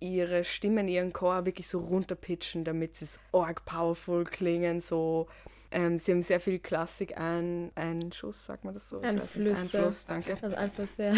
[0.00, 5.28] ihre Stimmen, ihren Chor wirklich so runterpitchen, damit sie so arg powerful klingen, so.
[5.72, 8.98] Ähm, sie haben sehr viel Klassik ein, Einschuss, sagt man das so?
[8.98, 9.04] Ich.
[9.06, 9.78] Einflüsse.
[9.78, 10.36] Einfluss, danke.
[10.42, 11.14] Also einfach sehr.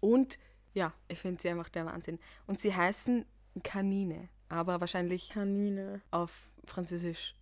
[0.00, 0.38] Und
[0.74, 2.18] ja, ich finde sie einfach der Wahnsinn.
[2.46, 3.24] Und sie heißen
[3.64, 6.02] Kanine, aber wahrscheinlich Kanine.
[6.10, 6.30] auf
[6.66, 7.34] Französisch.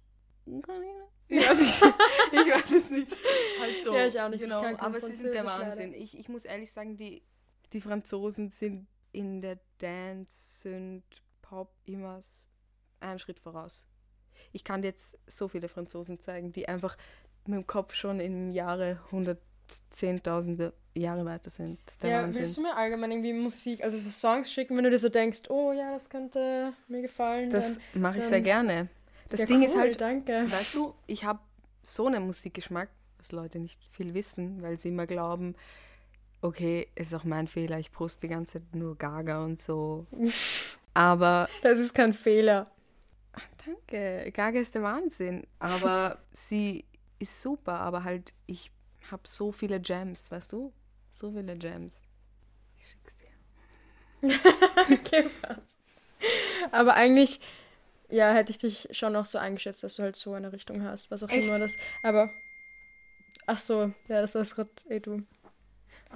[0.44, 1.04] Kanine?
[1.26, 1.82] Ich weiß, nicht.
[2.32, 3.16] ich weiß es nicht.
[3.60, 3.94] Halt so.
[3.94, 4.42] Ja, ich auch nicht.
[4.42, 4.62] Ich Genau.
[4.78, 5.44] aber sie sind der.
[5.44, 5.94] Wahnsinn.
[5.94, 7.22] Ich, ich muss ehrlich sagen, die,
[7.74, 11.04] die Franzosen sind in der Dance, Synth,
[11.42, 12.20] Pop immer
[13.00, 13.86] einen Schritt voraus.
[14.52, 16.96] Ich kann dir jetzt so viele Franzosen zeigen, die einfach
[17.46, 21.80] mit dem Kopf schon im Jahre hundertzehntausende Jahre weiter sind.
[22.02, 22.54] Ja, willst Wahnsinn.
[22.54, 25.72] du mir allgemein irgendwie Musik, also so Songs schicken, wenn du dir so denkst, oh
[25.72, 27.50] ja, das könnte mir gefallen.
[27.50, 28.88] Das mache ich sehr gerne.
[29.28, 30.50] Das ja, Ding cool, ist halt, danke.
[30.50, 31.40] Weißt du, ich habe
[31.82, 35.56] so einen Musikgeschmack, was Leute nicht viel wissen, weil sie immer glauben,
[36.44, 40.06] okay, ist auch mein Fehler, ich poste die ganze Zeit nur Gaga und so.
[40.92, 42.70] Aber, Das ist kein Fehler.
[43.64, 45.46] danke, Gaga ist der Wahnsinn.
[45.58, 46.84] Aber sie
[47.18, 48.70] ist super, aber halt, ich
[49.10, 50.72] habe so viele Gems, weißt du?
[51.12, 52.02] So viele Gems.
[52.78, 54.94] Ich schick's dir.
[54.94, 55.78] okay, passt.
[56.72, 57.40] Aber eigentlich
[58.10, 61.10] ja, hätte ich dich schon auch so eingeschätzt, dass du halt so eine Richtung hast,
[61.10, 61.46] was auch Echt?
[61.46, 61.78] immer das.
[62.02, 62.30] Aber.
[63.46, 65.22] Ach so, ja, das war gerade eh du.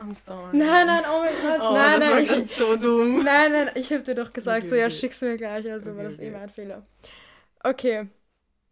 [0.01, 0.57] I'm sorry.
[0.57, 1.69] Nein, nein, oh mein Gott.
[1.69, 3.23] Oh, nein, nein, ich, so dumm.
[3.23, 5.91] Nein, nein, ich hab dir doch gesagt, okay, so, ja, schickst du mir gleich, also
[5.91, 6.29] okay, war das okay.
[6.29, 6.87] eh mein Fehler.
[7.63, 8.09] Okay.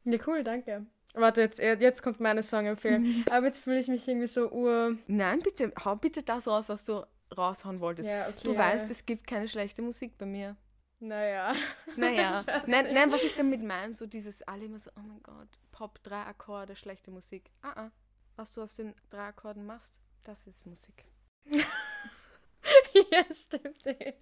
[0.04, 0.86] Ja, cool, danke.
[1.14, 3.02] Warte, jetzt, jetzt kommt meine Songempfehlung.
[3.02, 3.24] Mhm.
[3.30, 4.96] Aber jetzt fühle ich mich irgendwie so ur.
[5.06, 8.08] Nein, bitte, hau bitte das raus, was du raushauen wolltest.
[8.08, 8.58] Ja, okay, du ja.
[8.58, 10.56] weißt, es gibt keine schlechte Musik bei mir.
[11.00, 11.54] Naja.
[11.96, 12.44] Naja.
[12.66, 16.02] nein, nein, was ich damit meine, so dieses alle immer so, oh mein Gott, Pop,
[16.02, 17.50] drei Akkorde, schlechte Musik.
[17.62, 17.90] Ah, ah.
[18.36, 21.04] Was du aus den drei Akkorden machst, das ist Musik.
[23.12, 23.86] ja, stimmt.
[23.86, 24.14] Ey.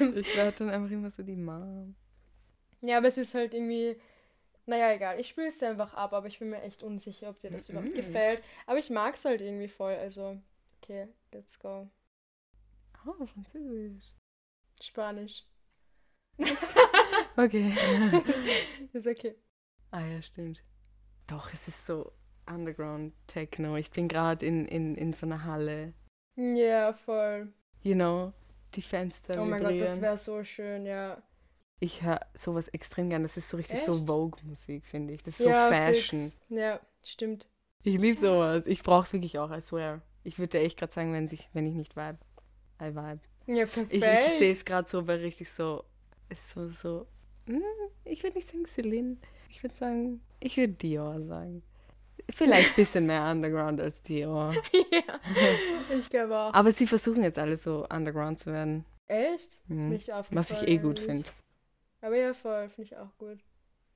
[0.00, 1.94] Und ich werde dann einfach immer so die Mom.
[2.80, 3.96] Ja, aber es ist halt irgendwie,
[4.66, 5.20] naja, egal.
[5.20, 7.72] Ich spiele es einfach ab, aber ich bin mir echt unsicher, ob dir das mm
[7.72, 7.78] -hmm.
[7.78, 8.42] überhaupt gefällt.
[8.66, 10.40] Aber ich mag es halt irgendwie voll, also,
[10.78, 11.88] okay, let's go.
[13.06, 14.14] Oh, Französisch.
[14.80, 15.44] Spanisch.
[17.36, 17.72] okay.
[18.92, 19.36] ist okay.
[19.90, 20.62] Ah ja, stimmt.
[21.26, 22.12] Doch, es ist so
[22.46, 23.76] Underground Techno.
[23.76, 25.94] Ich bin gerade in, in, in so einer Halle.
[26.36, 27.52] Ja, yeah, voll.
[27.82, 28.32] You know,
[28.74, 29.40] die Fenster.
[29.40, 31.22] Oh mein Gott, das wäre so schön, ja.
[31.80, 33.22] Ich höre sowas extrem gern.
[33.22, 33.86] Das ist so richtig Echt?
[33.86, 35.22] so Vogue-Musik, finde ich.
[35.22, 36.20] Das ist ja, so Fashion.
[36.20, 36.40] Fix.
[36.48, 37.48] Ja, stimmt.
[37.82, 38.66] Ich liebe sowas.
[38.66, 40.00] Ich brauche es wirklich auch, I swear.
[40.22, 42.18] Ich würde echt gerade sagen, wenn, sich, wenn ich nicht vibe.
[42.80, 43.20] I vibe.
[43.46, 43.92] Ja, perfekt.
[43.92, 45.82] Ich, ich sehe es gerade so, weil richtig so,
[46.28, 47.06] ist so, so,
[47.46, 47.62] hm,
[48.04, 49.16] ich würde nicht sagen Celine.
[49.48, 51.62] Ich würde sagen, ich würde Dior sagen.
[52.30, 54.52] Vielleicht ein bisschen mehr Underground als Dior.
[54.92, 55.20] ja,
[55.96, 56.54] ich glaube auch.
[56.54, 58.84] Aber sie versuchen jetzt alle so Underground zu werden.
[59.08, 59.58] Echt?
[59.68, 59.98] Mhm.
[60.30, 61.28] Was ich eh gut finde.
[62.00, 63.38] Aber ja, voll, finde ich auch gut.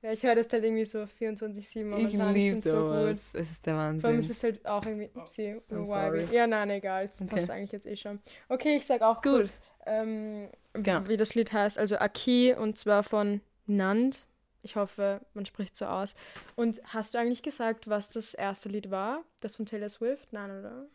[0.01, 2.29] Ja, ich höre das halt irgendwie so 24-7 momentan.
[2.29, 3.19] Ich liebe sowas.
[3.33, 4.01] So es ist der Wahnsinn.
[4.01, 7.25] Vor allem ist es halt auch irgendwie, upsie, oh, Ja, nein, egal, es okay.
[7.25, 8.19] passt eigentlich jetzt eh schon.
[8.47, 9.39] Okay, ich sag auch gut.
[9.39, 11.07] kurz, ähm, genau.
[11.07, 11.79] wie das Lied heißt.
[11.79, 14.26] Also Aki und zwar von Nand.
[14.61, 16.15] Ich hoffe, man spricht so aus.
[16.55, 19.23] Und hast du eigentlich gesagt, was das erste Lied war?
[19.39, 20.31] Das von Taylor Swift?
[20.33, 20.87] Nein, oder?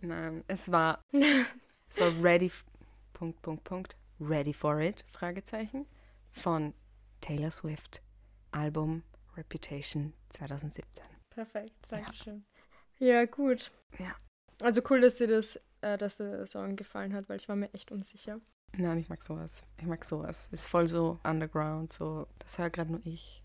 [0.00, 2.50] Nein, es war, es war Ready,
[3.12, 5.86] Punkt, Punkt, Punkt, Ready for It, Fragezeichen,
[6.32, 6.74] von
[7.20, 8.00] Taylor Swift.
[8.52, 9.02] Album
[9.36, 11.04] Reputation 2017.
[11.30, 12.46] Perfekt, danke schön.
[12.98, 13.06] Ja.
[13.06, 13.72] ja, gut.
[13.98, 14.14] Ja.
[14.60, 17.56] Also cool, dass dir das, äh, dass dir der Song gefallen hat, weil ich war
[17.56, 18.40] mir echt unsicher.
[18.76, 19.62] Nein, ich mag sowas.
[19.78, 20.48] Ich mag sowas.
[20.50, 23.42] Ist voll so underground, so, das höre gerade nur ich.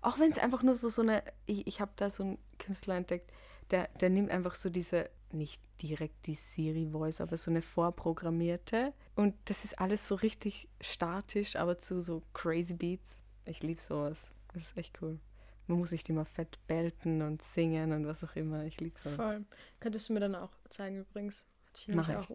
[0.00, 2.96] Auch wenn es einfach nur so, so eine, ich, ich habe da so einen Künstler
[2.96, 3.30] entdeckt,
[3.70, 8.92] der, der nimmt einfach so diese, nicht direkt die Siri-Voice, aber so eine vorprogrammierte.
[9.14, 13.18] Und das ist alles so richtig statisch, aber zu so crazy Beats.
[13.44, 14.30] Ich liebe sowas.
[14.52, 15.18] Das ist echt cool.
[15.66, 18.64] Man muss nicht immer fett belten und singen und was auch immer.
[18.64, 19.14] Ich liebe es.
[19.14, 19.44] Voll.
[19.80, 21.46] Könntest du mir dann auch zeigen übrigens.
[21.88, 22.16] Mach ich.
[22.16, 22.30] Auch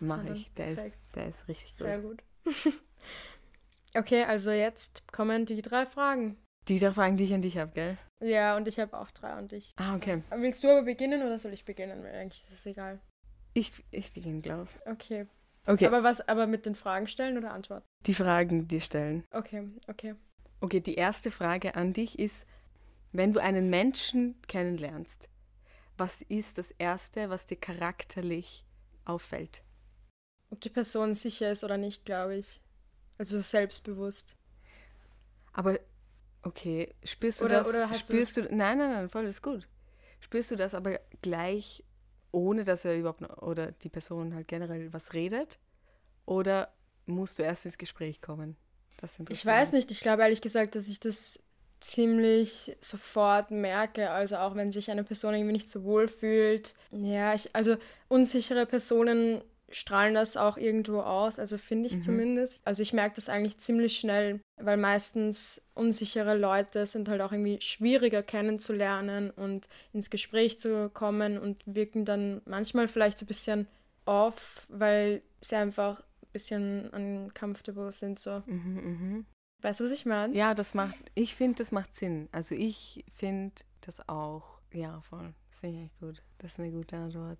[0.00, 0.52] Mach ich.
[0.54, 1.86] Der ist, der ist richtig gut.
[1.86, 2.22] Sehr gut.
[3.94, 6.36] okay, also jetzt kommen die drei Fragen.
[6.68, 7.98] Die drei Fragen, die ich an dich habe, gell?
[8.20, 9.72] Ja, und ich habe auch drei an dich.
[9.76, 10.22] Ah, okay.
[10.30, 12.02] Willst du aber beginnen oder soll ich beginnen?
[12.02, 13.00] Weil eigentlich ist es egal.
[13.54, 14.90] Ich, ich beginne, glaube ich.
[14.90, 15.26] Okay.
[15.66, 15.86] Okay.
[15.86, 17.86] Aber was, aber mit den Fragen stellen oder antworten?
[18.06, 19.24] Die Fragen, die stellen.
[19.30, 20.14] Okay, okay.
[20.60, 22.46] Okay, die erste Frage an dich ist,
[23.12, 25.28] wenn du einen Menschen kennenlernst,
[25.96, 28.64] was ist das Erste, was dir charakterlich
[29.10, 29.62] auffällt?
[30.50, 32.60] Ob die Person sicher ist oder nicht, glaube ich.
[33.18, 34.36] Also selbstbewusst.
[35.52, 35.78] Aber
[36.42, 37.68] okay, spürst du oder, das?
[37.68, 39.68] Oder hast spürst du, nein, nein, nein, voll ist gut.
[40.20, 41.84] Spürst du das aber gleich,
[42.32, 45.58] ohne dass er überhaupt noch, oder die Person halt generell was redet?
[46.26, 46.72] Oder
[47.06, 48.56] musst du erst ins Gespräch kommen?
[49.30, 51.42] ich weiß nicht, ich glaube ehrlich gesagt, dass ich das
[51.80, 56.74] ziemlich sofort merke, also auch wenn sich eine Person irgendwie nicht so wohl fühlt.
[56.92, 57.76] Ja, ich, also
[58.08, 62.00] unsichere Personen strahlen das auch irgendwo aus, also finde ich mhm.
[62.02, 62.60] zumindest.
[62.64, 67.60] Also ich merke das eigentlich ziemlich schnell, weil meistens unsichere Leute sind halt auch irgendwie
[67.60, 73.68] schwieriger kennenzulernen und ins Gespräch zu kommen und wirken dann manchmal vielleicht so ein bisschen
[74.06, 78.18] off, weil sie einfach bisschen uncomfortable sind.
[78.18, 78.42] So.
[78.46, 79.24] Mhm, mh.
[79.62, 80.34] Weißt du, was ich meine?
[80.34, 82.28] Ja, das macht, ich finde, das macht Sinn.
[82.32, 84.58] Also ich finde das auch.
[84.72, 85.34] Ja, voll.
[85.50, 86.22] Das finde ich echt gut.
[86.38, 87.38] Das ist eine gute Antwort.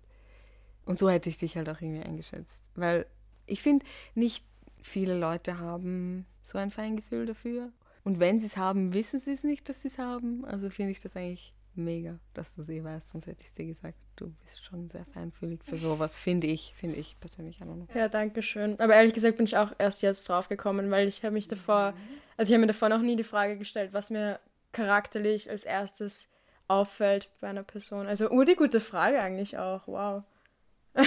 [0.85, 2.61] Und so hätte ich dich halt auch irgendwie eingeschätzt.
[2.75, 3.05] Weil
[3.45, 4.45] ich finde, nicht
[4.81, 7.71] viele Leute haben so ein Feingefühl dafür.
[8.03, 10.43] Und wenn sie es haben, wissen sie es nicht, dass sie es haben.
[10.45, 13.97] Also finde ich das eigentlich mega, dass du sie weißt, sonst hätte ich dir gesagt,
[14.15, 17.59] du bist schon sehr feinfühlig für sowas, finde ich, finde ich persönlich.
[17.93, 18.79] Ja, danke schön.
[18.79, 21.93] Aber ehrlich gesagt bin ich auch erst jetzt drauf gekommen, weil ich habe mich davor,
[22.37, 24.39] also ich habe mir davor noch nie die Frage gestellt, was mir
[24.71, 26.29] charakterlich als erstes
[26.67, 28.07] auffällt bei einer Person.
[28.07, 30.23] Also, oh, die gute Frage eigentlich auch, wow.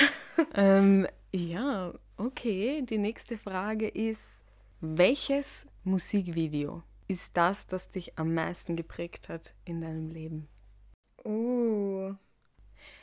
[0.54, 2.82] ähm, ja, okay.
[2.82, 4.42] Die nächste Frage ist,
[4.80, 10.48] welches Musikvideo ist das, das dich am meisten geprägt hat in deinem Leben?
[11.24, 12.14] Uh.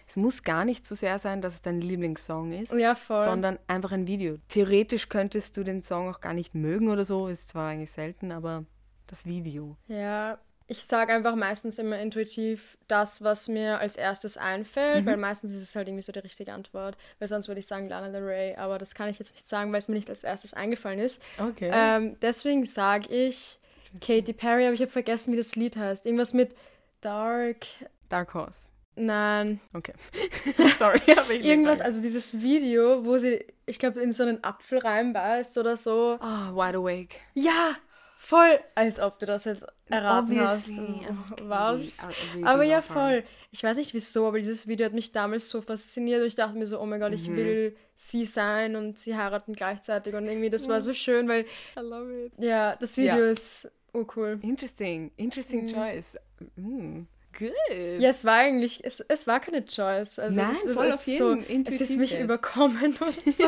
[0.07, 3.25] Es muss gar nicht so sehr sein, dass es dein Lieblingssong ist, Ja, voll.
[3.25, 4.37] sondern einfach ein Video.
[4.49, 8.33] Theoretisch könntest du den Song auch gar nicht mögen oder so, ist zwar eigentlich selten,
[8.33, 8.65] aber
[9.07, 9.77] das Video.
[9.87, 15.53] Ja, ich sage einfach meistens immer intuitiv das, was mir als erstes einfällt, weil meistens
[15.53, 18.23] ist es halt irgendwie so die richtige Antwort, weil sonst würde ich sagen Lana Del
[18.23, 20.99] Rey, aber das kann ich jetzt nicht sagen, weil es mir nicht als erstes eingefallen
[20.99, 21.21] ist.
[21.37, 21.69] Okay.
[21.73, 23.59] Ähm, deswegen sage ich
[23.99, 26.05] Katy Perry, aber ich habe vergessen, wie das Lied heißt.
[26.05, 26.55] Irgendwas mit
[27.01, 27.65] Dark.
[28.11, 28.67] Dark Horse.
[28.95, 29.93] Nein, Okay.
[30.77, 34.79] Sorry, aber ich irgendwas, also dieses Video, wo sie, ich glaube, in so einen Apfel
[34.79, 36.17] reinbeißt oder so.
[36.19, 37.15] Ah, Wide Awake.
[37.33, 37.75] Ja,
[38.19, 41.31] voll, als ob du das jetzt erraten Obviously, hast.
[41.31, 41.43] okay.
[41.47, 41.97] Was?
[42.43, 43.23] Aber ja, voll.
[43.51, 46.67] Ich weiß nicht wieso, aber dieses Video hat mich damals so fasziniert ich dachte mir
[46.67, 47.35] so, oh mein Gott, ich Mhm.
[47.37, 51.45] will sie sein und sie heiraten gleichzeitig und irgendwie, das war so schön, weil,
[51.77, 52.33] I love it.
[52.39, 53.31] ja, das Video Ja.
[53.31, 54.37] ist oh cool.
[54.43, 55.11] Interesting.
[55.15, 56.17] Interesting choice.
[56.57, 57.03] Mm.
[57.49, 57.99] Good.
[57.99, 60.19] Ja, es war eigentlich, es, es war keine Choice.
[60.19, 62.23] Also Nein, es, es voll ist auf so, jeden, es intuitiv ist mich jetzt.
[62.23, 63.45] überkommen oder so.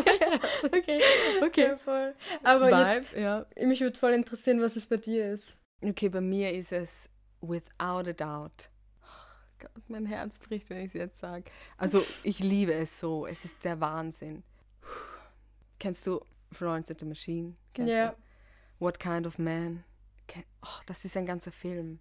[0.65, 0.99] okay.
[0.99, 1.75] Ja, Okay.
[1.83, 2.15] voll.
[2.43, 3.45] Aber jetzt, Vibe, ja.
[3.65, 5.57] mich würde voll interessieren, was es bei dir ist.
[5.83, 7.09] Okay, bei mir ist es
[7.41, 8.69] without a doubt.
[9.01, 9.05] Oh
[9.59, 11.43] Gott, mein Herz bricht, wenn ich es jetzt sage.
[11.77, 13.27] Also, ich liebe es so.
[13.27, 14.43] Es ist der Wahnsinn.
[15.79, 17.55] Kennst du Florence and the Machine?
[17.73, 18.09] Kennst Ja.
[18.09, 18.15] du?
[18.79, 19.83] What Kind of Man?
[20.63, 21.99] Oh, das ist ein ganzer Film.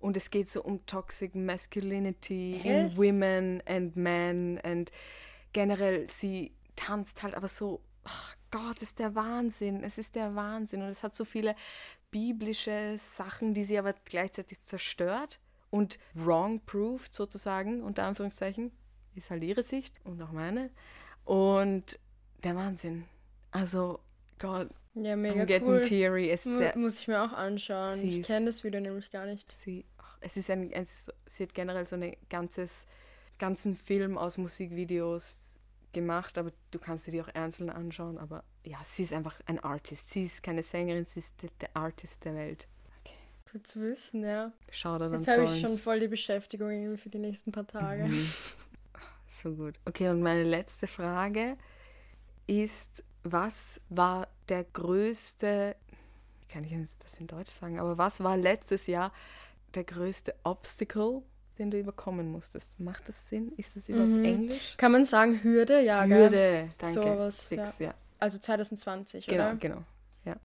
[0.00, 2.96] Und es geht so um Toxic Masculinity in Echt?
[2.96, 4.90] Women and Men und
[5.52, 9.84] generell, sie tanzt halt aber so, ach Gott, ist der Wahnsinn.
[9.84, 10.82] Es ist der Wahnsinn.
[10.82, 11.54] Und es hat so viele
[12.10, 15.38] biblische Sachen, die sie aber gleichzeitig zerstört
[15.70, 18.72] und wrong proved sozusagen, unter Anführungszeichen.
[19.14, 20.70] Ist halt ihre Sicht und auch meine.
[21.24, 21.98] Und
[22.42, 23.04] der Wahnsinn.
[23.50, 24.00] Also,
[24.38, 25.82] Gott, Ja, I'm mega getting cool.
[25.82, 26.36] teary.
[26.46, 28.02] Mu- der, Muss ich mir auch anschauen.
[28.02, 29.52] Ich ist- kenne das Video nämlich gar nicht.
[29.52, 29.84] sie,
[30.20, 32.86] es ist ein, es, sie hat generell so einen ganzes,
[33.38, 35.58] ganzen Film aus Musikvideos
[35.92, 38.18] gemacht, aber du kannst dir die auch einzeln anschauen.
[38.18, 40.10] Aber ja, sie ist einfach ein Artist.
[40.10, 42.66] Sie ist keine Sängerin, sie ist der, der Artist der Welt.
[43.50, 44.52] Gut zu wissen, ja.
[44.70, 48.04] Schau da dann Jetzt habe ich schon voll die Beschäftigung für die nächsten paar Tage.
[48.04, 48.30] Mhm.
[49.32, 49.78] So gut.
[49.84, 51.56] Okay, und meine letzte Frage
[52.48, 55.76] ist, was war der größte,
[56.48, 59.12] kann ich das in Deutsch sagen, aber was war letztes Jahr
[59.74, 61.22] der größte Obstacle,
[61.58, 62.78] den du überkommen musstest?
[62.80, 63.52] Macht das Sinn?
[63.56, 64.24] Ist das überhaupt Mhm.
[64.24, 64.74] Englisch?
[64.76, 65.80] Kann man sagen Hürde?
[65.80, 66.18] Ja, gell?
[66.18, 66.94] Hürde, danke.
[67.02, 67.94] Sowas, Fix, ja.
[68.18, 69.54] Also 2020, Genau, oder?
[69.56, 69.84] genau.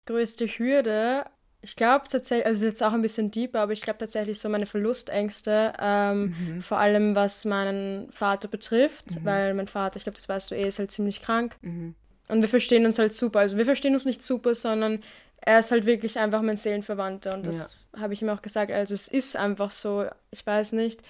[0.06, 1.24] Größte Hürde,
[1.62, 4.66] ich glaube tatsächlich, also jetzt auch ein bisschen deeper, aber ich glaube tatsächlich so meine
[4.66, 6.62] Verlustängste, ähm, Mhm.
[6.62, 10.68] vor allem was meinen Vater betrifft, weil mein Vater, ich glaube, das weißt du eh,
[10.68, 11.56] ist halt ziemlich krank.
[11.62, 11.96] Mhm.
[12.28, 13.40] Und wir verstehen uns halt super.
[13.40, 15.02] Also wir verstehen uns nicht super, sondern
[15.42, 17.34] er ist halt wirklich einfach mein Seelenverwandter.
[17.34, 18.72] Und das habe ich ihm auch gesagt.
[18.72, 21.02] Also es ist einfach so, ich weiß nicht.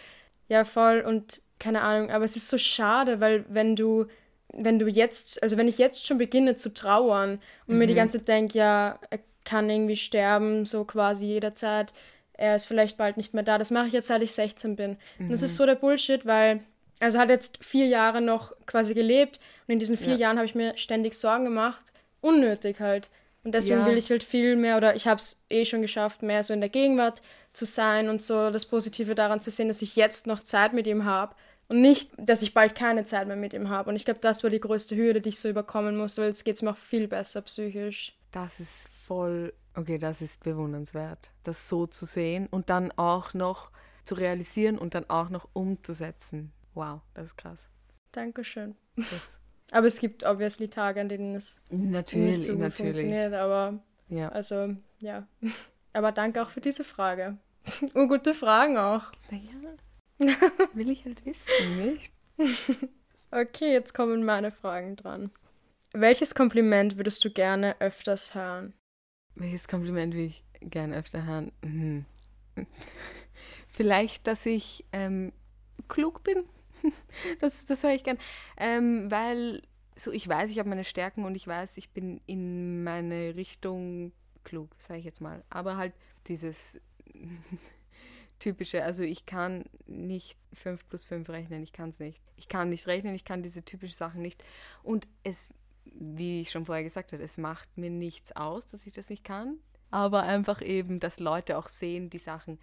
[0.47, 2.11] Ja, voll und keine Ahnung.
[2.11, 4.05] Aber es ist so schade, weil wenn du,
[4.53, 8.19] wenn du jetzt, also wenn ich jetzt schon beginne zu trauern und mir die ganze
[8.19, 11.93] Zeit denke, ja, er kann irgendwie sterben, so quasi jederzeit.
[12.33, 13.57] Er ist vielleicht bald nicht mehr da.
[13.57, 14.97] Das mache ich jetzt, seit ich 16 bin.
[15.19, 16.61] Und das ist so der Bullshit, weil
[16.99, 20.19] also hat jetzt vier Jahre noch quasi gelebt und in diesen vier Ja.
[20.19, 21.91] Jahren habe ich mir ständig Sorgen gemacht.
[22.21, 23.09] Unnötig halt.
[23.43, 23.85] Und deswegen Ja.
[23.87, 26.59] will ich halt viel mehr, oder ich habe es eh schon geschafft, mehr so in
[26.59, 27.21] der Gegenwart
[27.53, 30.85] zu sein und so das Positive daran zu sehen, dass ich jetzt noch Zeit mit
[30.85, 31.35] ihm habe
[31.67, 33.89] und nicht, dass ich bald keine Zeit mehr mit ihm habe.
[33.89, 36.45] Und ich glaube, das war die größte Hürde, die ich so überkommen musste, weil jetzt
[36.45, 38.15] geht es mir auch viel besser psychisch.
[38.31, 43.71] Das ist voll, okay, das ist bewundernswert, das so zu sehen und dann auch noch
[44.05, 46.51] zu realisieren und dann auch noch umzusetzen.
[46.73, 47.69] Wow, das ist krass.
[48.11, 48.75] Dankeschön.
[48.95, 49.07] Das,
[49.71, 52.91] Aber es gibt obviously Tage, an denen es nicht natürlich, so gut natürlich.
[52.91, 53.79] funktioniert, aber
[54.09, 54.29] Ja.
[54.29, 55.27] Also, ja.
[55.93, 57.37] Aber danke auch für diese Frage.
[57.93, 59.11] Und gute Fragen auch.
[59.29, 60.29] Naja,
[60.73, 62.13] will ich halt wissen, nicht?
[63.29, 65.31] Okay, jetzt kommen meine Fragen dran.
[65.93, 68.73] Welches Kompliment würdest du gerne öfters hören?
[69.35, 71.51] Welches Kompliment will ich gerne öfter hören?
[71.61, 72.05] Mhm.
[73.67, 75.33] Vielleicht, dass ich ähm,
[75.89, 76.45] klug bin.
[77.39, 78.17] Das, das höre ich gern.
[78.57, 79.61] Ähm, weil
[79.95, 84.11] so ich weiß, ich habe meine Stärken und ich weiß, ich bin in meine Richtung
[84.43, 85.43] klug, sage ich jetzt mal.
[85.49, 85.93] Aber halt
[86.27, 86.79] dieses
[88.39, 92.21] typische, also ich kann nicht 5 plus 5 rechnen, ich kann es nicht.
[92.37, 94.43] Ich kann nicht rechnen, ich kann diese typischen Sachen nicht.
[94.83, 95.53] Und es,
[95.85, 99.23] wie ich schon vorher gesagt habe, es macht mir nichts aus, dass ich das nicht
[99.23, 99.59] kann.
[99.91, 102.59] Aber einfach eben, dass Leute auch sehen, die Sachen,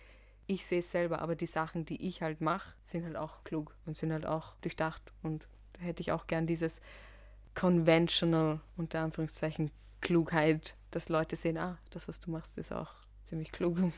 [0.49, 3.77] ich sehe es selber, aber die Sachen, die ich halt mache, sind halt auch klug
[3.87, 5.03] und sind halt auch durchdacht.
[5.23, 6.81] Und da hätte ich auch gern dieses
[7.55, 9.71] conventional, unter Anführungszeichen,
[10.01, 12.91] Klugheit, dass Leute sehen, ah, das, was du machst, ist auch
[13.25, 13.77] ziemlich klug.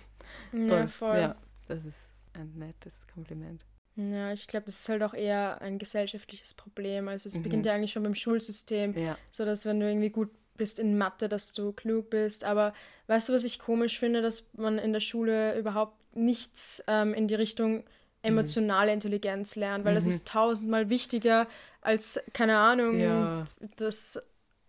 [0.53, 1.19] Ja, voll.
[1.19, 1.37] Ja,
[1.67, 3.65] das ist ein nettes Kompliment.
[3.97, 7.09] Ja, ich glaube, das ist halt auch eher ein gesellschaftliches Problem.
[7.09, 7.43] Also es Mhm.
[7.43, 9.17] beginnt ja eigentlich schon beim Schulsystem, Ja.
[9.33, 12.45] so dass wenn du irgendwie gut bist in Mathe, dass du klug bist.
[12.45, 12.73] Aber
[13.07, 17.29] weißt du, was ich komisch finde, dass man in der Schule überhaupt nichts ähm, in
[17.29, 17.85] die Richtung
[18.23, 20.11] emotionale Intelligenz lernt, weil das Mhm.
[20.11, 21.47] ist tausendmal wichtiger
[21.81, 23.47] als, keine Ahnung, Ja.
[23.77, 24.21] das,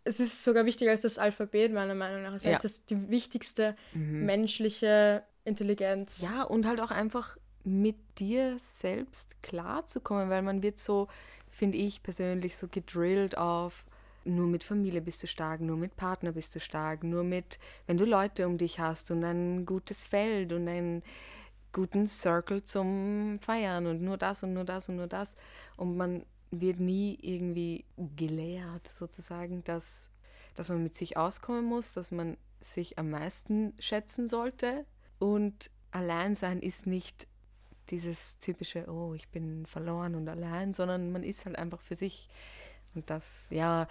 [0.06, 2.34] es ist sogar wichtiger als das Alphabet, meiner Meinung nach.
[2.36, 2.60] Es ist Ja.
[2.60, 4.26] das, die wichtigste Mhm.
[4.26, 6.22] menschliche Intelligenz.
[6.22, 11.08] Ja, und halt auch einfach mit dir selbst klarzukommen, weil man wird so,
[11.50, 13.84] finde ich persönlich, so gedrillt auf,
[14.24, 17.98] nur mit Familie bist du stark, nur mit Partner bist du stark, nur mit, wenn
[17.98, 21.04] du Leute um dich hast und ein gutes Feld und einen
[21.74, 25.36] guten Circle zum Feiern und nur das und nur das und nur das.
[25.78, 27.86] Und man wird nie irgendwie
[28.18, 30.10] gelehrt, sozusagen, dass,
[30.56, 34.86] dass man mit sich auskommen muss, dass man sich am meisten schätzen sollte.
[35.18, 37.28] Und Alleinsein ist nicht
[37.90, 42.30] dieses typische, oh, ich bin verloren und allein, sondern man ist halt einfach für sich.
[42.96, 43.88] Und das, ja,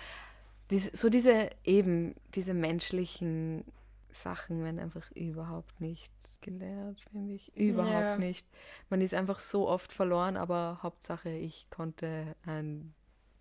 [0.71, 3.65] diese, so diese eben, diese menschlichen
[4.11, 6.11] Sachen werden einfach überhaupt nicht
[6.43, 7.55] gelehrt, finde ich.
[7.57, 8.19] Überhaupt Ja.
[8.19, 8.47] nicht.
[8.89, 12.95] Man ist einfach so oft verloren, aber Hauptsache, ich konnte einen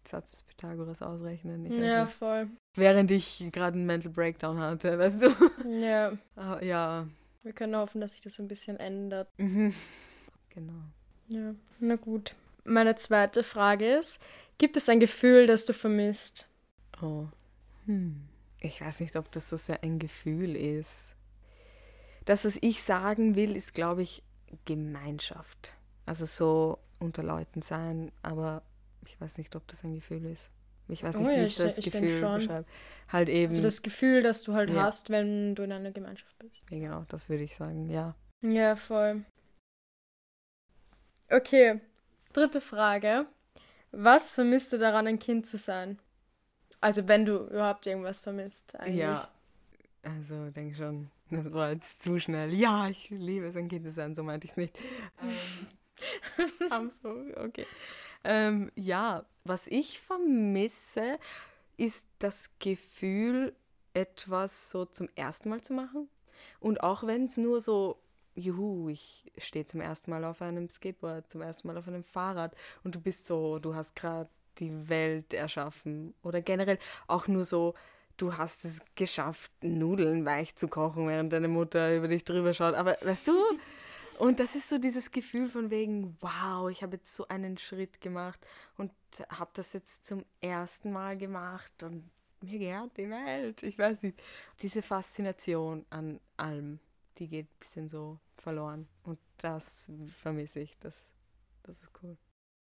[0.06, 1.66] Satz des Pythagoras ausrechnen.
[1.66, 2.14] Ich ja, nicht.
[2.14, 2.48] voll.
[2.76, 5.70] Während ich gerade einen Mental Breakdown hatte, weißt du?
[5.70, 7.08] Ja, Ah, ja.
[7.44, 9.30] wir können hoffen, dass sich das ein bisschen ändert.
[9.38, 9.74] Mhm.
[10.50, 10.74] Genau.
[11.28, 12.34] Ja, na gut.
[12.66, 14.22] Meine zweite Frage ist,
[14.60, 16.48] gibt es ein Gefühl, das du vermisst?
[17.02, 17.26] Oh.
[17.88, 18.22] Hm.
[18.60, 21.14] Ich weiß nicht, ob das so sehr ein Gefühl ist.
[22.26, 24.22] Das, was ich sagen will, ist, glaube ich,
[24.66, 25.74] Gemeinschaft.
[26.06, 28.62] Also so unter Leuten sein, aber
[29.08, 30.52] ich weiß nicht, ob das ein Gefühl ist.
[30.90, 32.66] Ich weiß Oh nicht, ja, wie ich ich das ich Gefühl beschreibe.
[33.10, 33.52] Halt eben.
[33.52, 34.84] Also das Gefühl, das du halt Ja.
[34.84, 36.62] hast, wenn du in einer Gemeinschaft bist.
[36.70, 38.16] ja, genau, das würde ich sagen, ja.
[38.42, 39.24] Ja, voll.
[41.30, 41.80] Okay,
[42.34, 43.28] dritte Frage.
[43.92, 46.00] Was vermisst du daran, ein Kind zu sein?
[46.82, 48.98] Also wenn du überhaupt irgendwas vermisst, eigentlich.
[48.98, 49.30] Ja,
[50.04, 52.54] also denke schon, das war jetzt zu schnell.
[52.54, 54.78] Ja, ich liebe es, ein Kind zu sein, so meinte ich es nicht.
[56.72, 57.66] Ähm, so, okay.
[58.24, 61.20] Ähm, ja, was ich vermisse,
[61.78, 63.56] ist das Gefühl,
[63.94, 66.10] etwas so zum ersten Mal zu machen.
[66.60, 68.00] Und auch wenn es nur so,
[68.40, 72.56] juhu, ich stehe zum ersten Mal auf einem Skateboard, zum ersten Mal auf einem Fahrrad
[72.84, 76.14] und du bist so, du hast gerade die Welt erschaffen.
[76.24, 77.76] Oder generell auch nur so,
[78.18, 82.76] du hast es geschafft, Nudeln weich zu kochen, während deine Mutter über dich drüber schaut.
[82.76, 83.34] Aber weißt du,
[84.18, 88.02] und das ist so dieses Gefühl von wegen, wow, ich habe jetzt so einen Schritt
[88.02, 88.40] gemacht
[88.78, 88.92] und
[89.30, 92.10] habe das jetzt zum ersten Mal gemacht und
[92.42, 93.64] mir gehört die Welt.
[93.64, 94.22] Ich weiß nicht.
[94.62, 96.80] Diese Faszination an allem,
[97.20, 98.88] die geht ein bisschen so verloren.
[99.04, 100.78] Und das vermisse ich.
[100.80, 101.00] Das,
[101.64, 102.18] das ist cool.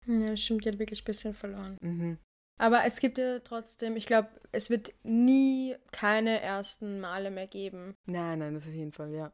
[0.07, 1.77] Ja, das stimmt, die hat wirklich ein bisschen verloren.
[1.81, 2.19] Mhm.
[2.59, 7.95] Aber es gibt ja trotzdem, ich glaube, es wird nie keine ersten Male mehr geben.
[8.07, 9.33] Nein, nein, das auf jeden Fall, ja.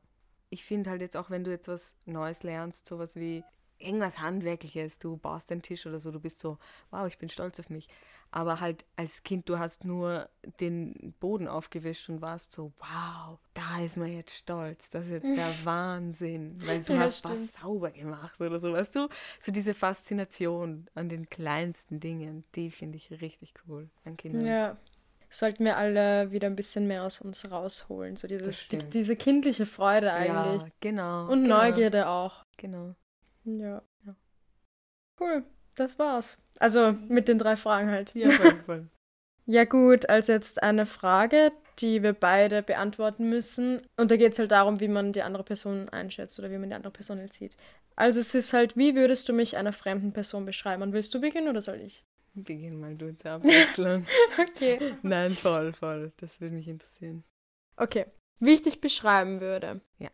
[0.51, 3.43] Ich finde halt jetzt auch, wenn du jetzt was Neues lernst, sowas wie
[3.79, 6.59] irgendwas Handwerkliches, du baust einen Tisch oder so, du bist so,
[6.91, 7.89] wow, ich bin stolz auf mich.
[8.37, 10.29] Aber halt als Kind, du hast nur
[10.59, 15.37] den Boden aufgewischt und warst so, wow, da ist man jetzt stolz, das ist jetzt
[15.37, 17.53] der Wahnsinn, weil du Ja, hast was stimmt.
[17.53, 19.09] sauber gemacht oder so, weißt du?
[19.39, 24.45] So diese Faszination an den kleinsten Dingen, die finde ich richtig cool an Kindern.
[24.45, 24.77] Ja.
[25.31, 28.17] Sollten wir alle wieder ein bisschen mehr aus uns rausholen.
[28.17, 30.63] So dieses, die, diese kindliche Freude eigentlich.
[30.63, 31.29] Ja, genau.
[31.31, 32.43] Und genau, Neugierde auch.
[32.57, 32.97] Genau.
[33.45, 33.81] Ja.
[34.05, 34.17] Ja.
[35.21, 35.45] Cool,
[35.77, 36.39] das war's.
[36.59, 38.15] Also mit den drei Fragen halt.
[38.15, 38.87] Ja, voll, voll.
[39.47, 43.83] Ja gut, also jetzt eine Frage, die wir beide beantworten müssen.
[43.99, 46.71] Und da geht es halt darum, wie man die andere Person einschätzt oder wie man
[46.71, 47.55] die andere Person jetzt sieht.
[47.95, 50.83] Also es ist halt, wie würdest du mich einer fremden Person beschreiben?
[50.83, 52.05] Und willst du beginnen oder soll ich?
[52.35, 54.07] Beginn mal du zu abwechseln.
[54.39, 54.97] Okay.
[55.03, 56.13] Nein, voll, voll.
[56.21, 57.23] Das würde mich interessieren.
[57.77, 58.07] Okay.
[58.41, 59.81] Wie ich dich beschreiben würde.
[59.99, 60.11] Ja.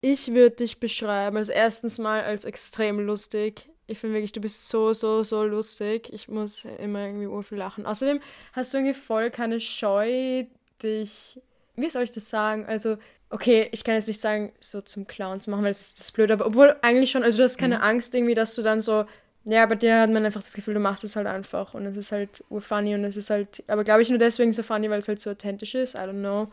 [0.00, 3.70] Ich würde dich beschreiben, also erstens mal als extrem lustig.
[3.86, 6.10] Ich finde wirklich, du bist so, so, so lustig.
[6.12, 7.84] Ich muss immer irgendwie urviel lachen.
[7.86, 8.20] Außerdem
[8.52, 10.44] hast du irgendwie voll keine Scheu,
[10.82, 11.40] dich.
[11.76, 12.64] Wie soll ich das sagen?
[12.66, 12.96] Also,
[13.30, 16.12] okay, ich kann jetzt nicht sagen, so zum Clown zu machen, weil das ist das
[16.12, 17.82] blöd, aber obwohl eigentlich schon, also du hast keine Mhm.
[17.82, 19.04] Angst irgendwie, dass du dann so.
[19.44, 21.96] Ja, bei dir hat man einfach das Gefühl, du machst es halt einfach und es
[21.96, 25.00] ist halt urfunny und es ist halt, aber glaube ich nur deswegen so funny, weil
[25.00, 26.48] es halt so authentisch ist, I don't know.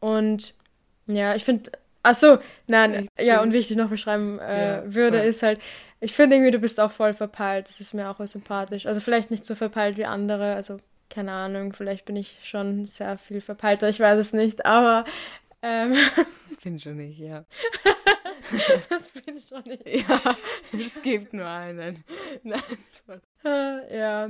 [0.00, 0.54] Und
[1.06, 4.84] ja, ich finde, ach so, nein, ja, und wie ich dich noch beschreiben äh, Ja,
[4.86, 5.22] würde, voll.
[5.22, 5.60] ist halt,
[6.02, 8.86] ich finde irgendwie, du bist auch voll verpeilt, das ist mir auch sympathisch.
[8.86, 10.78] Also vielleicht nicht so verpeilt wie andere, also
[11.08, 15.04] keine Ahnung, vielleicht bin ich schon sehr viel verpeilter, ich weiß es nicht, aber
[15.62, 15.94] ähm,
[16.48, 17.44] Das bin schon nicht, ja.
[18.90, 19.86] das bin ich schon nicht.
[19.86, 20.36] Ja,
[20.72, 22.04] es gibt nur einen.
[22.42, 22.60] Nein,
[23.90, 24.28] Ja,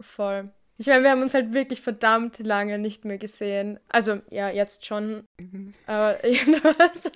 [0.00, 0.50] voll.
[0.78, 3.78] Ich meine, wir haben uns halt wirklich verdammt lange nicht mehr gesehen.
[3.88, 5.28] Also, ja, jetzt schon.
[5.38, 5.74] Mhm.
[5.86, 6.40] Aber, ja,
[6.78, 7.10] was?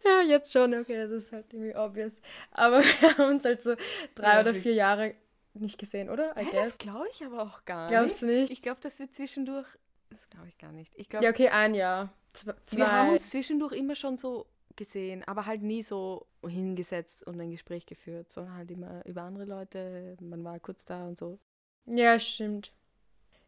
[0.04, 2.20] ja, jetzt schon, okay, das ist halt irgendwie obvious.
[2.52, 3.74] Aber wir haben uns halt so
[4.14, 5.14] drei Ja, oder vier Jahre
[5.54, 6.36] nicht gesehen, oder?
[6.36, 6.66] I Hä, guess.
[6.68, 8.32] das glaube ich aber auch gar Glaubst nicht.
[8.34, 8.52] du nicht?
[8.52, 9.66] Ich glaube, dass wir zwischendurch.
[10.10, 10.92] Das glaube ich gar nicht.
[10.96, 12.12] Ich glaube, Ja, okay, ein Jahr.
[12.32, 12.54] Zwei.
[12.76, 14.46] wir haben uns zwischendurch immer schon so
[14.76, 19.44] gesehen, aber halt nie so hingesetzt und ein Gespräch geführt, sondern halt immer über andere
[19.44, 20.16] Leute.
[20.20, 21.38] Man war kurz da und so.
[21.86, 22.72] Ja, stimmt.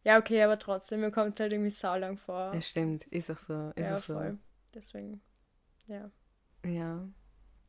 [0.04, 2.52] Ja, okay, aber trotzdem, mir kommt es halt irgendwie saulang vor.
[2.52, 3.04] Ja, stimmt.
[3.04, 3.70] Ist auch so.
[3.76, 4.14] Ist ja, auch so.
[4.14, 4.38] voll.
[4.74, 5.22] Deswegen,
[5.86, 6.10] ja.
[6.64, 7.06] Ja.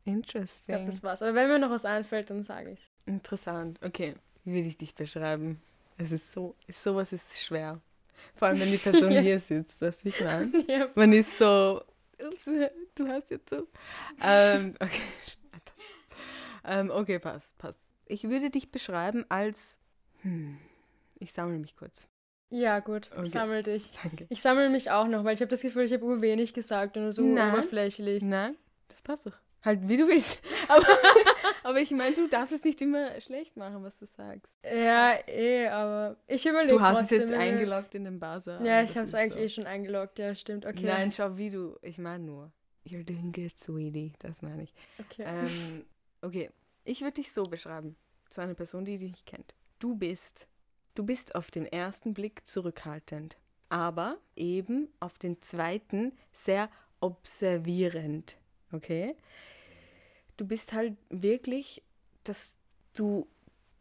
[0.05, 0.75] Ich Interesting.
[0.75, 1.21] glaube, das war's.
[1.21, 2.91] Aber wenn mir noch was einfällt, dann sage ich's.
[3.05, 3.79] Interessant.
[3.83, 5.61] Okay, wie will ich dich beschreiben?
[5.97, 7.79] Es ist so, sowas ist schwer.
[8.35, 9.21] Vor allem, wenn die Person Ja.
[9.21, 10.51] hier sitzt, weißt du, ich meine?
[10.67, 11.81] ja, Man ist so,
[12.19, 12.45] ups,
[12.95, 13.67] du hast jetzt so.
[14.21, 15.01] Ähm, okay,
[16.65, 17.83] ähm, okay, passt, passt.
[18.05, 19.79] Ich würde dich beschreiben als,
[20.21, 20.57] hm,
[21.19, 22.07] ich sammle mich kurz.
[22.49, 23.25] ja gut, Okay.
[23.25, 23.93] sammel dich.
[24.03, 24.25] Danke.
[24.29, 27.03] Ich sammle mich auch noch, weil ich habe das Gefühl, ich habe wenig gesagt und
[27.03, 27.53] nur so Nein.
[27.53, 28.21] oberflächlich.
[28.23, 28.55] Nein,
[28.87, 29.37] das passt doch.
[29.63, 30.37] Halt, wie du willst.
[30.67, 30.85] Aber,
[31.63, 34.53] aber ich meine, du darfst es nicht immer schlecht machen, was du sagst.
[34.63, 38.61] Ja, eh, aber ich überlege Du hast es jetzt wir- eingeloggt in den Buzzer.
[38.63, 39.39] Ja, ich habe es eigentlich so.
[39.39, 40.65] eh schon eingeloggt, ja, stimmt.
[40.65, 40.85] Okay.
[40.85, 41.77] Nein, schau, wie du.
[41.81, 42.51] Ich meine nur.
[42.85, 44.11] You're doing good, sweetie.
[44.19, 44.73] Das meine ich.
[44.99, 45.23] Okay.
[45.25, 45.85] Ähm,
[46.21, 46.49] okay,
[46.85, 47.95] ich würde dich so beschreiben.
[48.29, 49.53] Zu einer Person, die dich nicht kennt.
[49.79, 50.47] Du bist.
[50.95, 53.37] Du bist auf den ersten Blick zurückhaltend,
[53.69, 56.69] aber eben auf den zweiten sehr
[56.99, 58.37] observierend.
[58.73, 59.15] Okay?
[60.37, 61.83] Du bist halt wirklich,
[62.23, 62.55] dass
[62.93, 63.27] du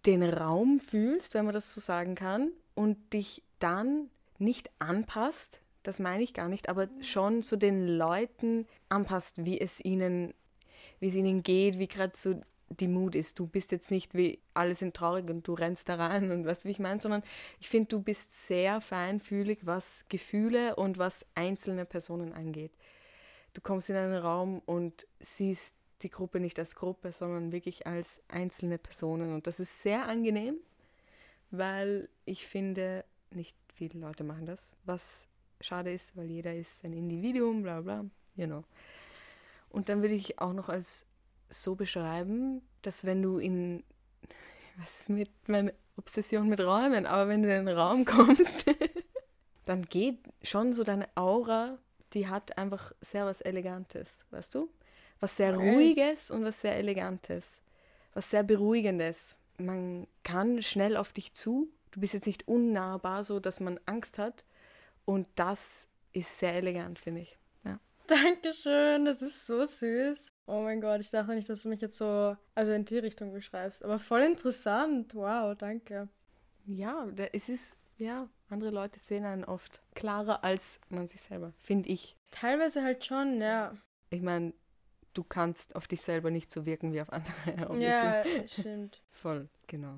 [0.07, 5.99] den Raum fühlst, wenn man das so sagen kann, und dich dann nicht anpasst, das
[5.99, 10.33] meine ich gar nicht, aber schon so den Leuten anpasst, wie es ihnen,
[11.01, 12.41] wie es ihnen geht, wie gerade so
[12.81, 13.39] die Mut ist.
[13.39, 16.65] Du bist jetzt nicht wie alle sind traurig und du rennst da rein und weißt,
[16.65, 17.23] wie ich meine, sondern
[17.61, 22.73] ich finde, du bist sehr feinfühlig, was Gefühle und was einzelne Personen angeht.
[23.53, 28.21] Du kommst in einen Raum und siehst die Gruppe nicht als Gruppe, sondern wirklich als
[28.29, 29.35] einzelne Personen.
[29.35, 30.57] Und das ist sehr angenehm,
[31.51, 35.29] weil ich finde, nicht viele Leute machen das, was
[35.61, 38.05] schade ist, weil jeder ist ein Individuum, bla bla,
[38.37, 38.65] you know.
[39.71, 41.07] Und dann würde ich auch noch als
[41.49, 43.85] so beschreiben, dass wenn du in,
[44.77, 48.65] was ist mit meiner Obsession mit Räumen, aber wenn du in den Raum kommst,
[49.65, 51.79] dann geht schon so deine Aura,
[52.15, 54.69] die hat einfach sehr was Elegantes, weißt du?
[55.21, 55.75] Was sehr Okay.
[55.75, 57.63] Ruhiges und was sehr Elegantes,
[58.15, 59.37] was sehr Beruhigendes.
[59.59, 64.19] Man kann schnell auf dich zu, du bist jetzt nicht unnahbar, so dass man Angst
[64.19, 64.45] hat
[65.05, 67.39] und das ist sehr elegant, finde ich.
[67.65, 67.79] Ja.
[68.07, 70.33] Dankeschön, das ist so süß.
[70.47, 73.33] Oh mein Gott, ich dachte nicht, dass du mich jetzt so, also in die Richtung
[73.33, 73.85] beschreibst.
[73.85, 75.15] Aber voll interessant.
[75.15, 76.09] Wow, danke.
[76.67, 81.89] Ja, es ist, ja, andere Leute sehen einen oft klarer als man sich selber, finde
[81.89, 82.17] ich.
[82.31, 83.75] Teilweise halt schon, ja.
[84.11, 84.53] Ich meine,
[85.15, 87.33] du kannst auf dich selber nicht so wirken wie auf andere.
[87.81, 89.03] Ja, stimmt.
[89.11, 89.97] Voll, genau.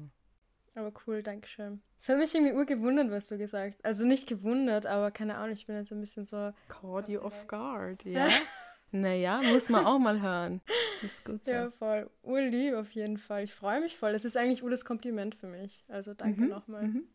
[0.75, 1.83] Aber cool, Dankeschön.
[2.01, 3.85] Es hat mich irgendwie urgewundert, was du gesagt hast.
[3.85, 6.53] Also nicht gewundert, aber keine Ahnung, ich bin jetzt ein bisschen so.
[6.69, 8.29] Caught you off guard, ja.
[8.91, 10.61] naja, muss man auch mal hören.
[11.03, 11.51] Ist gut so.
[11.51, 12.11] Ja, voll.
[12.23, 13.45] Urlieb auf jeden Fall.
[13.45, 14.13] Ich freue mich voll.
[14.13, 15.85] Das ist eigentlich urdes Kompliment für mich.
[15.89, 16.83] Also danke Mhm, nochmal.
[16.89, 17.09] Mhm.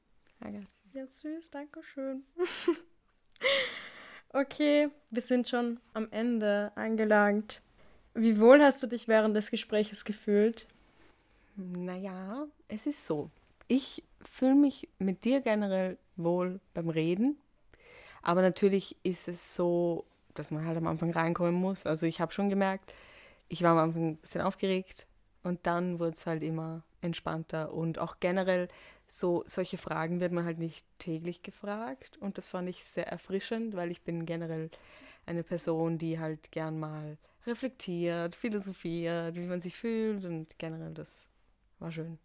[0.94, 2.24] Ja, süß, danke schön.
[4.34, 7.62] okay, wir sind schon am Ende angelangt.
[8.16, 10.68] Wie wohl hast du dich während des Gespräches gefühlt?
[11.56, 13.30] Naja, es ist so.
[13.68, 17.38] Ich fühle mich mit dir generell wohl beim Reden.
[18.22, 21.86] Aber natürlich ist es so, dass man halt am Anfang reinkommen muss.
[21.86, 22.94] Also ich habe schon gemerkt,
[23.48, 25.06] ich war am Anfang ein bisschen aufgeregt
[25.44, 27.74] und dann wurde es halt immer entspannter.
[27.74, 28.70] Und auch generell
[29.12, 32.18] so solche Fragen wird man halt nicht täglich gefragt.
[32.22, 34.70] Und das fand ich sehr erfrischend, weil ich bin generell
[35.26, 41.28] eine Person, die halt gern mal reflektiert, philosophiert, wie man sich fühlt und generell das
[41.80, 42.20] war schön.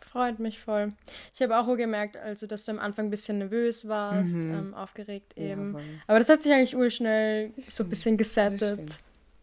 [0.00, 0.94] Freut mich voll.
[1.34, 4.54] Ich habe auch gemerkt, also, dass du am Anfang ein bisschen nervös warst, Mhm.
[4.54, 5.72] ähm, aufgeregt eben.
[5.72, 5.82] voll.
[6.06, 8.74] Aber das hat sich eigentlich urschnell so ein bisschen gesettet.
[8.74, 8.98] stimmt.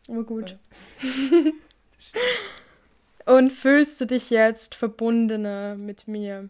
[0.09, 0.57] Aber gut.
[3.27, 6.49] Und fühlst du dich jetzt verbundener mit mir?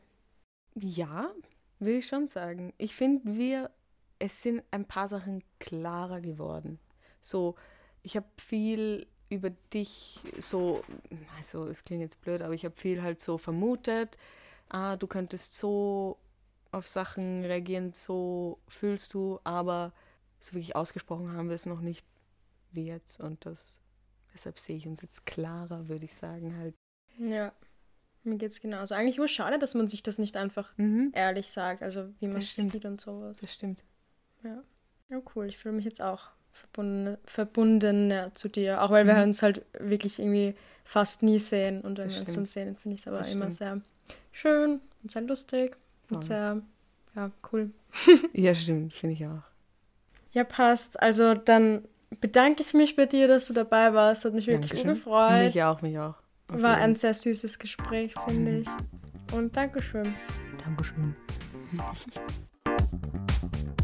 [0.75, 1.31] Ja,
[1.79, 2.71] will ich schon sagen.
[2.77, 3.71] Ich finde, wir,
[4.19, 6.77] es sind ein paar Sachen klarer geworden.
[7.19, 7.55] So,
[8.03, 10.83] ich habe viel über dich so,
[11.35, 14.15] also es klingt jetzt blöd, aber ich habe viel halt so vermutet,
[14.69, 16.17] ah, du könntest so
[16.71, 19.93] auf Sachen reagieren, so fühlst du, aber
[20.39, 22.05] so wirklich ausgesprochen haben wir es noch nicht
[22.71, 23.81] wie jetzt und das
[24.37, 26.75] deshalb sehe ich uns jetzt klarer, würde ich sagen halt.
[27.17, 27.51] Ja,
[28.23, 28.93] mir geht es genauso.
[28.93, 31.11] Eigentlich nur schade, dass man sich das nicht einfach Mhm.
[31.15, 32.71] ehrlich sagt, also wie man stimmt.
[32.71, 33.39] sieht und sowas.
[33.41, 33.83] Das stimmt.
[34.43, 34.63] Ja.
[35.09, 35.47] ja, cool.
[35.47, 39.23] Ich fühle mich jetzt auch verbunden, verbundener zu dir, auch weil wir Mhm.
[39.23, 42.37] uns halt wirklich irgendwie fast nie sehen und wenn Das wir uns stimmt.
[42.37, 43.53] dann sehen, finde ich es aber Das immer stimmt.
[43.55, 43.81] sehr
[44.31, 45.75] schön und sehr lustig
[46.09, 46.61] und sehr,
[47.15, 47.71] ja, cool.
[48.33, 49.41] Ja, stimmt, finde ich auch.
[50.33, 50.99] Ja, passt.
[51.01, 51.87] Also dann
[52.19, 54.25] bedanke ich mich bei dir, dass du dabei warst.
[54.25, 55.45] Hat mich wirklich gefreut.
[55.45, 56.15] Mich auch, mich auch.
[56.51, 56.83] Auf War jeden.
[56.83, 58.67] ein sehr süßes Gespräch, finde ich.
[59.35, 60.13] Und Dankeschön.
[60.63, 61.15] Dankeschön.